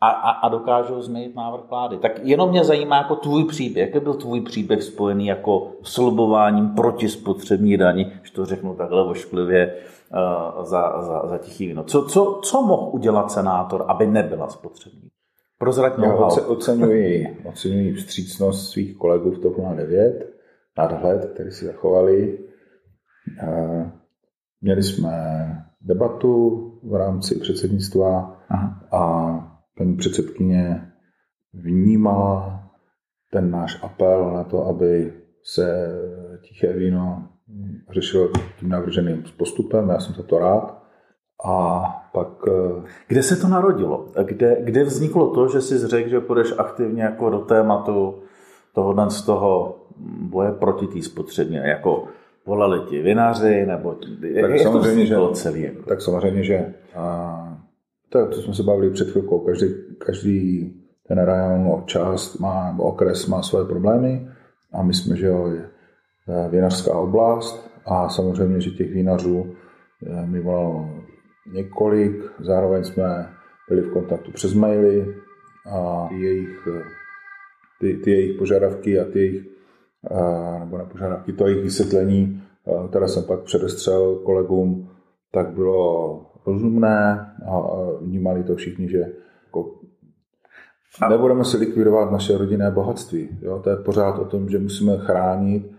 a, 0.01 0.09
a, 0.09 0.31
a 0.31 0.49
dokážou 0.49 1.03
změnit 1.03 1.37
návrh 1.37 1.71
vlády. 1.71 1.99
Tak 1.99 2.13
jenom 2.23 2.51
mě 2.51 2.65
zajímá 2.65 2.97
jako 2.97 3.17
tvůj 3.17 3.45
příběh. 3.45 3.89
Jaký 3.89 4.05
byl 4.05 4.15
tvůj 4.15 4.41
příběh 4.41 4.83
spojený 4.83 5.27
jako 5.27 5.71
slobováním 5.83 6.69
proti 6.69 7.09
spotřební 7.09 7.77
dani, 7.77 8.13
že 8.23 8.33
to 8.33 8.45
řeknu 8.47 8.75
takhle 8.75 9.05
ošklivě 9.05 9.75
uh, 9.77 10.65
za, 10.65 11.03
za, 11.03 11.23
za 11.27 11.39
tichý 11.39 11.67
víno. 11.67 11.85
Co, 11.85 12.03
co, 12.05 12.41
co 12.45 12.63
mohl 12.63 12.91
udělat 12.93 13.31
senátor, 13.31 13.85
aby 13.89 14.07
nebyla 14.07 14.49
spotřební? 14.49 15.12
Prozrať 15.63 15.93
Já 15.99 16.15
oceňuji, 16.47 17.39
oceňuji 17.45 17.95
vstřícnost 17.95 18.71
svých 18.71 18.97
kolegů 18.97 19.31
v 19.31 19.39
TOP 19.39 19.57
09, 19.77 20.33
nadhled, 20.79 21.31
který 21.35 21.51
si 21.51 21.65
zachovali. 21.65 22.39
Uh, 23.43 23.87
měli 24.61 24.83
jsme 24.83 25.13
debatu 25.81 26.61
v 26.83 26.95
rámci 26.95 27.35
předsednictva 27.35 28.41
Aha. 28.49 28.81
a 28.93 29.03
paní 29.79 29.97
předsedkyně 29.97 30.93
vnímala 31.55 32.71
ten 33.33 33.51
náš 33.51 33.83
apel 33.83 34.35
na 34.35 34.45
to, 34.45 34.67
aby 34.67 35.15
se 35.43 35.89
tiché 36.43 36.73
víno 36.73 37.29
řešilo 37.91 38.29
tím 38.61 38.69
navrženým 38.69 39.25
postupem. 39.37 39.89
Já 39.89 40.01
jsem 40.01 40.15
za 40.15 40.23
to 40.23 40.39
rád. 40.39 40.82
A 41.45 41.85
pak... 42.13 42.29
Eh, 42.49 42.83
kde 43.09 43.23
se 43.23 43.37
to 43.37 43.49
narodilo? 43.49 44.07
Kde, 44.25 44.57
kde 44.61 44.85
vzniklo 44.85 45.35
to, 45.35 45.49
že 45.49 45.61
jsi 45.61 45.79
řekl, 45.79 46.09
že 46.09 46.21
půjdeš 46.21 46.55
aktivně 46.59 47.03
jako 47.03 47.31
do 47.31 47.39
tématu 47.39 48.15
tohohle 48.75 49.11
z 49.11 49.23
toho 49.23 49.77
boje 50.21 50.53
proti 50.53 50.87
té 50.87 51.03
spotřebě? 51.03 51.63
Jako 51.67 52.05
volali 52.47 52.81
ti 52.81 53.03
vinaři, 53.03 53.67
nebo 53.67 53.95
tak 54.41 54.51
jak 54.51 54.61
samozřejmě, 54.61 55.15
to 55.15 55.29
že, 55.29 55.35
celý? 55.35 55.63
Jako? 55.63 55.83
Tak 55.83 56.03
samozřejmě, 56.03 56.43
že 56.43 56.75
a, 56.95 57.59
to, 58.09 58.27
to 58.27 58.43
jsme 58.43 58.55
se 58.55 58.63
bavili 58.63 58.91
před 58.91 59.11
chvilkou. 59.11 59.39
Každý, 59.39 59.67
každý 59.99 60.73
ten 61.09 61.19
rajon, 61.19 61.83
část 61.87 62.39
má, 62.39 62.73
nebo 62.73 62.83
okres 62.83 63.27
má 63.27 63.43
své 63.43 63.65
problémy 63.65 64.29
a 64.73 64.83
my 64.83 64.95
jsme, 64.95 65.17
že 65.17 65.27
jo, 65.27 65.47
je 65.47 65.69
vinařská 66.49 66.95
oblast 66.95 67.71
a 67.87 68.09
samozřejmě, 68.09 68.61
že 68.61 68.71
těch 68.71 68.93
vinařů 68.93 69.47
eh, 70.07 70.27
mi 70.27 70.41
volalo 70.41 70.91
několik, 71.53 72.25
zároveň 72.39 72.85
jsme 72.85 73.29
byli 73.69 73.83
v 73.83 73.93
kontaktu 73.93 74.33
přes 74.33 74.55
maily 74.55 75.15
a 75.71 76.07
ty 76.09 76.15
jejich, 76.15 76.69
ty, 77.81 77.97
ty 77.97 78.11
jejich 78.11 78.39
požadavky 78.39 79.01
a 79.01 79.05
ty 79.05 79.19
jejich, 79.19 79.47
nebo 80.61 80.79
na 80.79 80.85
požadavky, 80.85 81.33
to 81.33 81.47
jejich 81.47 81.65
vysvětlení 81.65 82.43
které 82.89 83.09
jsem 83.09 83.25
pak 83.25 83.41
předestřel 83.41 84.15
kolegům, 84.15 84.91
tak 85.31 85.51
bylo 85.51 86.27
rozumné 86.47 87.35
a 87.51 87.61
vnímali 88.01 88.45
to 88.45 88.55
všichni, 88.55 88.89
že 88.89 88.99
jako 89.47 89.75
nebudeme 91.11 91.45
si 91.45 91.57
likvidovat 91.57 92.11
naše 92.11 92.39
rodinné 92.39 92.71
bohatství. 92.71 93.39
Jo? 93.43 93.61
To 93.65 93.71
je 93.71 93.77
pořád 93.77 94.19
o 94.19 94.25
tom, 94.25 94.49
že 94.49 94.59
musíme 94.59 94.99
chránit 94.99 95.73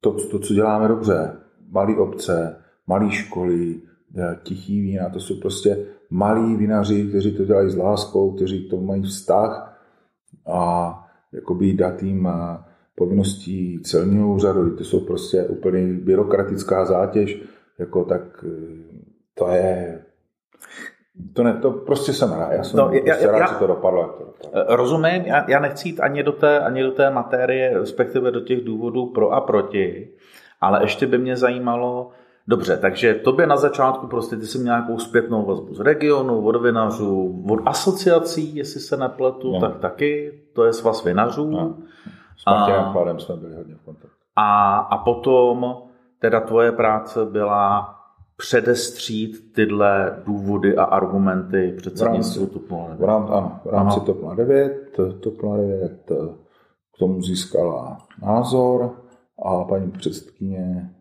to, 0.00 0.28
to 0.28 0.38
co 0.38 0.54
děláme 0.54 0.88
dobře. 0.88 1.36
Malé 1.70 1.96
obce, 1.96 2.59
malé 2.90 3.10
školy, 3.10 3.80
tichý 4.42 4.80
vína, 4.80 5.08
to 5.08 5.20
jsou 5.20 5.40
prostě 5.40 5.86
malí 6.10 6.56
vinaři, 6.56 7.06
kteří 7.08 7.36
to 7.36 7.44
dělají 7.44 7.70
s 7.70 7.76
láskou, 7.76 8.32
kteří 8.32 8.66
k 8.66 8.70
tomu 8.70 8.86
mají 8.86 9.02
vztah 9.02 9.80
a 10.46 10.94
jakoby 11.32 11.72
dát 11.72 12.02
jim 12.02 12.28
povinností 12.94 13.80
celního 13.82 14.34
úřadu, 14.34 14.76
to 14.76 14.84
jsou 14.84 15.00
prostě 15.00 15.44
úplně 15.44 15.86
byrokratická 15.86 16.84
zátěž, 16.84 17.42
jako 17.78 18.04
tak 18.04 18.44
eh, 18.44 19.00
to 19.34 19.48
je 19.48 20.02
to, 21.32 21.42
ne, 21.42 21.54
to 21.62 21.70
prostě 21.70 22.12
jsem 22.12 22.32
rád. 22.32 22.52
Já 22.52 22.64
jsem 22.64 22.78
no, 22.78 22.90
já, 22.92 23.00
prostě 23.00 23.26
já, 23.26 23.32
rád, 23.32 23.38
já, 23.38 23.46
že 23.46 23.54
to 23.54 23.66
dopadlo. 23.66 24.00
Jak 24.02 24.12
to 24.12 24.24
dopadlo. 24.24 24.72
Eh, 24.72 24.76
rozumím, 24.76 25.22
já, 25.24 25.50
já 25.50 25.60
nechci 25.60 25.88
jít 25.88 26.00
ani 26.00 26.22
do, 26.22 26.32
té, 26.32 26.60
ani 26.60 26.82
do 26.82 26.90
té 26.90 27.10
materie, 27.10 27.78
respektive 27.78 28.30
do 28.30 28.40
těch 28.40 28.64
důvodů 28.64 29.06
pro 29.06 29.30
a 29.30 29.40
proti, 29.40 30.08
ale 30.60 30.82
ještě 30.82 31.06
by 31.06 31.18
mě 31.18 31.36
zajímalo, 31.36 32.10
Dobře, 32.48 32.76
takže 32.76 33.14
tobě 33.14 33.46
na 33.46 33.56
začátku 33.56 34.06
prostě 34.06 34.36
ty 34.36 34.46
jsi 34.46 34.58
měl 34.58 34.74
nějakou 34.74 34.98
zpětnou 34.98 35.46
vazbu 35.46 35.74
z 35.74 35.80
regionu, 35.80 36.46
od 36.46 36.62
vinařů, 36.62 37.44
od 37.50 37.60
asociací, 37.66 38.56
jestli 38.56 38.80
se 38.80 38.96
nepletu, 38.96 39.52
no. 39.52 39.60
tak 39.60 39.78
taky, 39.78 40.40
to 40.54 40.64
je 40.64 40.72
svaz 40.72 41.04
vinařů. 41.04 41.50
No. 41.50 41.76
S 42.36 42.46
Martinem 42.46 42.92
Kladem 42.92 43.18
jsme 43.18 43.36
byli 43.36 43.54
hodně 43.54 43.74
v 43.74 43.84
kontaktu. 43.84 44.16
A, 44.36 44.76
a 44.76 44.98
potom 44.98 45.76
teda 46.18 46.40
tvoje 46.40 46.72
práce 46.72 47.24
byla 47.24 47.94
předestřít 48.36 49.52
tyhle 49.54 50.22
důvody 50.26 50.76
a 50.76 50.84
argumenty 50.84 51.74
předsednictvu 51.76 52.46
TOP 52.46 52.70
09. 52.70 52.98
V 52.98 53.04
rámci, 53.04 53.32
ano, 53.32 53.60
v 53.64 53.68
rámci 53.68 54.00
TOP 54.00 54.36
09, 54.36 54.72
TOP 55.20 55.34
09 55.56 56.12
k 56.94 56.98
tomu 56.98 57.22
získala 57.22 57.98
názor 58.22 58.90
a 59.44 59.64
paní 59.64 59.90
předsedkyně, 59.90 60.94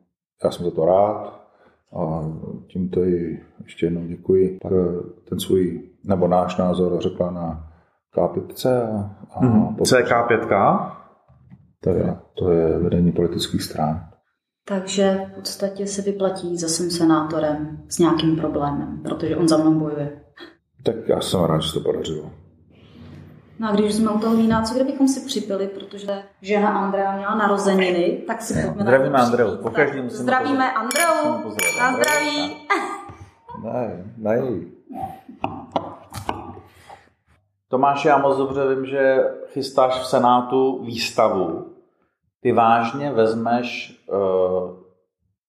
já 0.44 0.52
jsem 0.52 0.66
za 0.66 0.72
to 0.72 0.86
rád 0.86 1.40
a 1.96 2.24
tímto 2.68 3.04
ji 3.04 3.44
ještě 3.64 3.86
jednou 3.86 4.08
děkuji, 4.08 4.60
tak 4.62 4.72
ten 5.30 5.40
svůj, 5.40 5.90
nebo 6.04 6.28
náš 6.28 6.58
názor 6.58 7.02
řekla 7.02 7.32
na 7.32 7.72
K5 8.16 8.70
a, 8.70 9.16
a 9.34 9.42
mm-hmm. 9.42 9.76
CK5? 9.76 10.92
To 11.84 11.90
je, 11.90 12.18
to 12.34 12.52
je 12.52 12.80
vedení 12.80 13.12
politických 13.12 13.64
stran. 13.64 14.10
Takže 14.68 15.20
v 15.32 15.36
podstatě 15.36 15.88
se 15.88 16.02
vyplatí 16.02 16.58
za 16.58 16.68
svým 16.68 16.92
senátorem 16.92 17.84
s 17.88 18.00
nějakým 18.00 18.36
problémem, 18.36 19.02
protože 19.04 19.38
on 19.38 19.48
za 19.48 19.58
mnou 19.58 19.80
bojuje. 19.80 20.22
Tak 20.84 20.96
já 21.08 21.22
jsem 21.22 21.44
rád, 21.44 21.60
že 21.60 21.68
se 21.68 21.74
to 21.74 21.80
podařilo. 21.80 22.32
No 23.60 23.70
a 23.70 23.72
když 23.72 23.94
jsme 23.94 24.12
u 24.12 24.20
toho 24.20 24.36
vína, 24.36 24.62
co 24.62 24.76
kdybychom 24.76 25.08
si 25.08 25.26
připili, 25.26 25.68
protože 25.68 26.24
žena 26.42 26.70
Andrea 26.70 27.16
měla 27.16 27.36
narozeniny, 27.36 28.24
tak 28.28 28.42
si 28.42 28.54
pojďme 28.54 28.84
Zdravíme 28.84 29.20
Andreu, 29.20 29.58
po 29.58 29.70
každém 29.70 30.04
musíme 30.04 30.24
Zdravíme 30.24 30.72
Andreu, 30.74 31.52
na 31.80 31.94
zdraví. 31.94 32.56
Ne, 33.64 34.06
ne. 34.18 34.42
Tomáš, 37.68 38.06
já 38.06 38.18
moc 38.18 38.38
dobře 38.38 38.76
vím, 38.76 38.86
že 38.86 39.18
chystáš 39.48 40.00
v 40.00 40.06
Senátu 40.06 40.84
výstavu. 40.84 41.66
Ty 42.42 42.52
vážně 42.52 43.12
vezmeš 43.12 44.00
uh, 44.08 44.18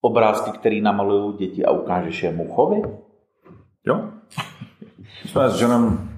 obrázky, 0.01 0.51
které 0.51 0.81
namalují 0.81 1.37
děti 1.37 1.65
a 1.65 1.71
ukážeš 1.71 2.23
je 2.23 2.33
Muchovi? 2.33 2.83
Jo. 3.87 4.11
Jsme 5.27 5.51
s 5.51 5.61
Johnem 5.61 6.11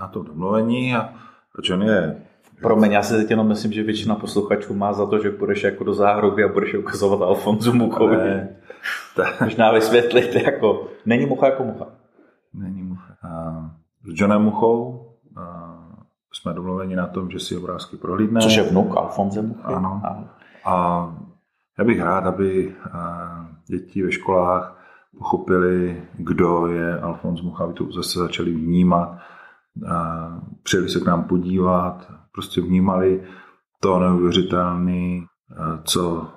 na 0.00 0.08
to 0.08 0.22
domluvení 0.22 0.96
a 0.96 1.14
John 1.62 1.82
je 1.82 2.22
Promiň, 2.62 2.92
já 2.92 3.02
si 3.02 3.14
teď 3.16 3.30
jenom 3.30 3.48
myslím, 3.48 3.72
že 3.72 3.82
většina 3.82 4.14
posluchačů 4.14 4.74
má 4.74 4.92
za 4.92 5.06
to, 5.06 5.22
že 5.22 5.30
půjdeš 5.30 5.62
jako 5.62 5.84
do 5.84 5.94
záhroby 5.94 6.44
a 6.44 6.52
budeš 6.52 6.74
ukazovat 6.74 7.22
Alfonzu 7.22 7.72
Muchovi. 7.72 8.48
Tak. 9.16 9.40
Možná 9.40 9.72
vysvětlit, 9.72 10.34
jako, 10.34 10.88
není 11.06 11.26
mucha 11.26 11.46
jako 11.46 11.64
mucha. 11.64 11.86
Není 12.54 12.82
mucha. 12.82 13.16
A 13.22 13.70
s 14.04 14.20
Johnem 14.20 14.42
Muchou 14.42 15.06
jsme 16.32 16.52
domluveni 16.52 16.96
na 16.96 17.06
tom, 17.06 17.30
že 17.30 17.40
si 17.40 17.56
obrázky 17.56 17.96
prohlídne. 17.96 18.40
Což 18.40 18.56
je 18.56 18.62
vnuk 18.62 18.96
Alfonze 18.96 19.42
Muchy. 19.42 19.60
Ano. 19.64 20.02
A 20.64 21.16
já 21.78 21.84
bych 21.84 22.00
rád, 22.00 22.26
aby 22.26 22.74
děti 23.66 24.02
ve 24.02 24.12
školách 24.12 24.80
pochopili, 25.18 26.02
kdo 26.12 26.66
je 26.66 27.00
Alfons 27.00 27.42
Mucha, 27.42 27.64
aby 27.64 27.72
to 27.72 27.92
zase 27.92 28.18
začali 28.18 28.52
vnímat, 28.52 29.18
přijeli 30.62 30.88
se 30.88 31.00
k 31.00 31.06
nám 31.06 31.24
podívat, 31.24 32.12
prostě 32.32 32.60
vnímali 32.60 33.22
to 33.80 33.98
neuvěřitelné, 33.98 35.26
co 35.84 36.28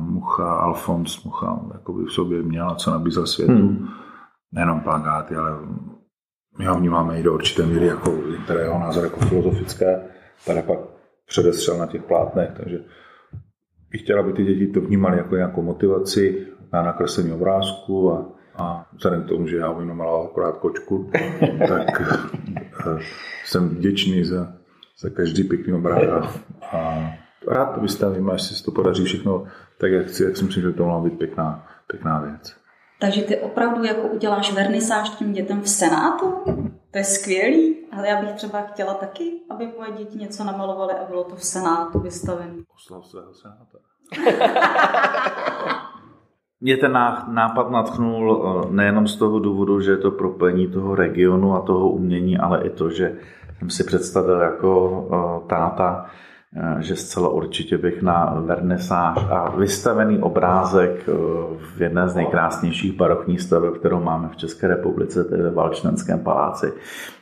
Mucha, 0.00 0.54
Alfons 0.54 1.24
Mucha 1.24 1.60
jakoby 1.72 2.04
v 2.04 2.12
sobě 2.12 2.42
měl 2.42 2.68
a 2.68 2.74
co 2.74 2.90
nabízel 2.90 3.26
světu. 3.26 3.52
Hmm. 3.52 3.88
Nejenom 4.52 4.80
plagáty, 4.80 5.36
ale 5.36 5.58
my 6.58 6.66
ho 6.66 6.78
vnímáme 6.78 7.20
i 7.20 7.22
do 7.22 7.34
určité 7.34 7.66
míry 7.66 7.86
jako 7.86 8.18
jeho 8.58 8.78
názor 8.80 9.04
jako 9.04 9.20
filozofické, 9.20 10.00
tady 10.46 10.62
pak 10.62 10.78
předestřel 11.26 11.78
na 11.78 11.86
těch 11.86 12.02
plátnech, 12.02 12.50
takže 12.56 12.78
bych 13.90 14.02
chtěl, 14.02 14.20
aby 14.20 14.32
ty 14.32 14.44
děti 14.44 14.66
to 14.66 14.80
vnímali 14.80 15.18
jako 15.18 15.36
nějakou 15.36 15.62
motivaci 15.62 16.46
na 16.72 16.82
nakreslení 16.82 17.32
obrázku 17.32 18.12
a, 18.12 18.32
a 18.56 18.86
vzhledem 18.92 19.22
k 19.22 19.28
tomu, 19.28 19.46
že 19.46 19.56
já 19.56 19.70
umím 19.70 19.94
malovat 19.94 20.30
akorát 20.30 20.56
kočku, 20.56 21.10
tak 21.68 22.00
eh, 22.00 22.69
jsem 23.44 23.68
vděčný 23.68 24.24
za, 24.24 24.52
za 24.98 25.10
každý 25.10 25.44
pěkný 25.44 25.72
obrázek 25.72 26.10
a 26.72 27.10
rád 27.48 27.74
to 27.74 27.80
vystavím, 27.80 28.30
až 28.30 28.42
se 28.42 28.64
to 28.64 28.70
podaří 28.70 29.04
všechno 29.04 29.46
tak, 29.78 29.92
jak 29.92 30.06
chci, 30.06 30.24
jak 30.24 30.36
si 30.36 30.44
myslím, 30.44 30.62
že 30.62 30.72
to 30.72 30.84
mohla 30.84 31.00
být 31.00 31.18
pěkná, 31.18 31.68
pěkná 31.86 32.20
věc. 32.20 32.56
Takže 33.00 33.22
ty 33.22 33.38
opravdu 33.38 33.84
jako 33.84 34.02
uděláš 34.02 34.52
vernisáž 34.52 35.10
tím 35.10 35.32
dětem 35.32 35.60
v 35.60 35.68
Senátu? 35.68 36.34
To 36.90 36.98
je 36.98 37.04
skvělý, 37.04 37.76
ale 37.92 38.08
já 38.08 38.20
bych 38.20 38.32
třeba 38.32 38.60
chtěla 38.60 38.94
taky, 38.94 39.32
aby 39.50 39.68
moje 39.78 39.92
děti 39.92 40.18
něco 40.18 40.44
namalovaly 40.44 40.94
a 40.94 41.04
bylo 41.08 41.24
to 41.24 41.36
v 41.36 41.44
Senátu 41.44 41.98
vystavené. 41.98 42.54
Oslav 42.74 43.06
svého 43.06 43.34
senátora. 43.34 43.84
Mě 46.62 46.76
ten 46.76 46.92
nápad 47.28 47.70
natchnul 47.70 48.42
eh, 48.44 48.72
nejenom 48.74 49.08
z 49.08 49.16
toho 49.16 49.38
důvodu, 49.38 49.80
že 49.80 49.90
je 49.90 49.96
to 49.96 50.10
propojení 50.10 50.68
toho 50.68 50.94
regionu 50.94 51.54
a 51.54 51.60
toho 51.60 51.90
umění, 51.90 52.38
ale 52.38 52.62
i 52.66 52.70
to, 52.70 52.90
že 52.90 53.16
jsem 53.58 53.70
si 53.70 53.84
představil 53.84 54.40
jako 54.40 54.70
eh, 55.12 55.48
táta, 55.48 56.06
že 56.78 56.96
zcela 56.96 57.28
určitě 57.28 57.78
bych 57.78 58.02
na 58.02 58.34
vernisáž 58.40 59.16
a 59.30 59.50
vystavený 59.50 60.18
obrázek 60.18 61.08
eh, 61.08 61.12
v 61.76 61.80
jedné 61.80 62.08
z 62.08 62.14
nejkrásnějších 62.14 62.92
barokních 62.92 63.40
staveb, 63.40 63.74
kterou 63.74 64.00
máme 64.00 64.28
v 64.28 64.36
České 64.36 64.66
republice, 64.68 65.24
tedy 65.24 65.42
ve 65.42 65.50
Valčnenském 65.50 66.20
paláci. 66.20 66.72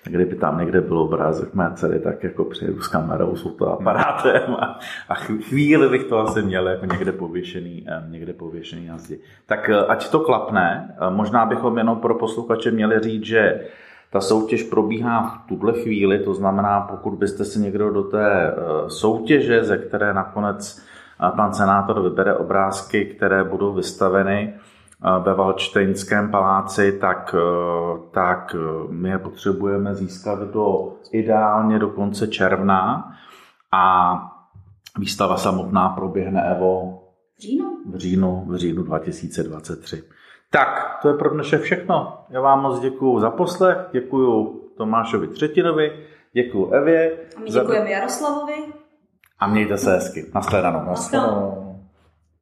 Tak 0.05 0.13
kdyby 0.13 0.37
tam 0.37 0.59
někde 0.59 0.81
byl 0.81 0.99
obrázek 0.99 1.55
mé 1.55 1.71
dcery, 1.75 2.01
tak 2.01 2.25
jako 2.25 2.45
přijedu 2.45 2.81
s 2.81 2.89
kamerou, 2.89 3.37
s 3.37 3.43
fotoaparátem 3.43 4.55
a, 4.55 4.79
a 5.09 5.15
chvíli 5.15 5.89
bych 5.89 6.05
to 6.05 6.19
asi 6.19 6.43
měl 6.43 6.69
jako 6.69 6.87
někde 6.87 7.13
pověšený, 7.13 7.87
eh, 7.89 8.05
někde 8.09 8.33
pověšený 8.33 8.87
na 8.87 8.99
zdi. 8.99 9.19
Tak 9.47 9.71
ať 9.89 10.11
to 10.11 10.21
klapne, 10.21 10.97
možná 11.11 11.47
bychom 11.47 11.79
jenom 11.79 12.01
pro 12.01 12.15
posluchače 12.15 12.71
měli 12.71 13.01
říct, 13.01 13.25
že 13.25 13.61
ta 14.11 14.21
soutěž 14.21 14.63
probíhá 14.63 15.23
v 15.23 15.49
tuhle 15.49 15.73
chvíli, 15.73 16.19
to 16.19 16.35
znamená, 16.35 16.81
pokud 16.81 17.11
byste 17.11 17.45
si 17.45 17.61
někdo 17.61 17.91
do 17.91 18.03
té 18.03 18.49
eh, 18.49 18.55
soutěže, 18.91 19.65
ze 19.65 19.79
které 19.79 20.15
nakonec 20.15 20.79
eh, 20.79 21.37
pan 21.37 21.55
senátor 21.55 22.03
vybere 22.03 22.37
obrázky, 22.37 23.05
které 23.05 23.45
budou 23.45 23.75
vystaveny 23.75 24.55
eh, 24.55 25.23
ve 25.23 25.35
Valčtejnském 25.35 26.31
paláci, 26.31 26.99
tak, 27.01 27.35
tak 28.11 28.57
my 28.91 29.09
je 29.09 29.19
potřebujeme 29.19 29.95
získat 29.95 30.39
do 30.39 30.93
ideálně 31.13 31.79
do 31.79 31.89
konce 31.89 32.29
června 32.29 33.13
a 33.73 34.19
výstava 34.99 35.37
samotná 35.37 35.89
proběhne 35.89 36.43
Evo 36.43 37.03
v 37.39 37.41
říjnu, 37.41 37.79
v 37.87 37.97
říjnu, 37.97 38.45
v 38.49 38.57
říjnu 38.57 38.83
2023. 38.83 40.03
Tak, 40.51 40.99
to 41.03 41.09
je 41.09 41.15
pro 41.15 41.31
dnešek 41.31 41.61
všechno. 41.63 42.25
Já 42.31 42.41
vám 42.41 42.63
moc 42.63 42.81
děkuji 42.81 43.21
za 43.21 43.31
poslech, 43.31 43.79
děkuji 43.93 44.61
Tomášovi 44.77 45.29
Třetinovi, 45.29 46.07
děkuji 46.33 46.71
Evě. 46.71 47.19
A 47.37 47.41
my 47.41 47.51
děkujeme 47.51 47.87
za... 47.87 47.91
Jaroslavovi. 47.91 48.55
A 49.39 49.47
mějte 49.47 49.79
se 49.79 49.93
hezky. 49.93 50.31
Naschledanou. 50.35 50.85
Naschledanou. 50.87 51.68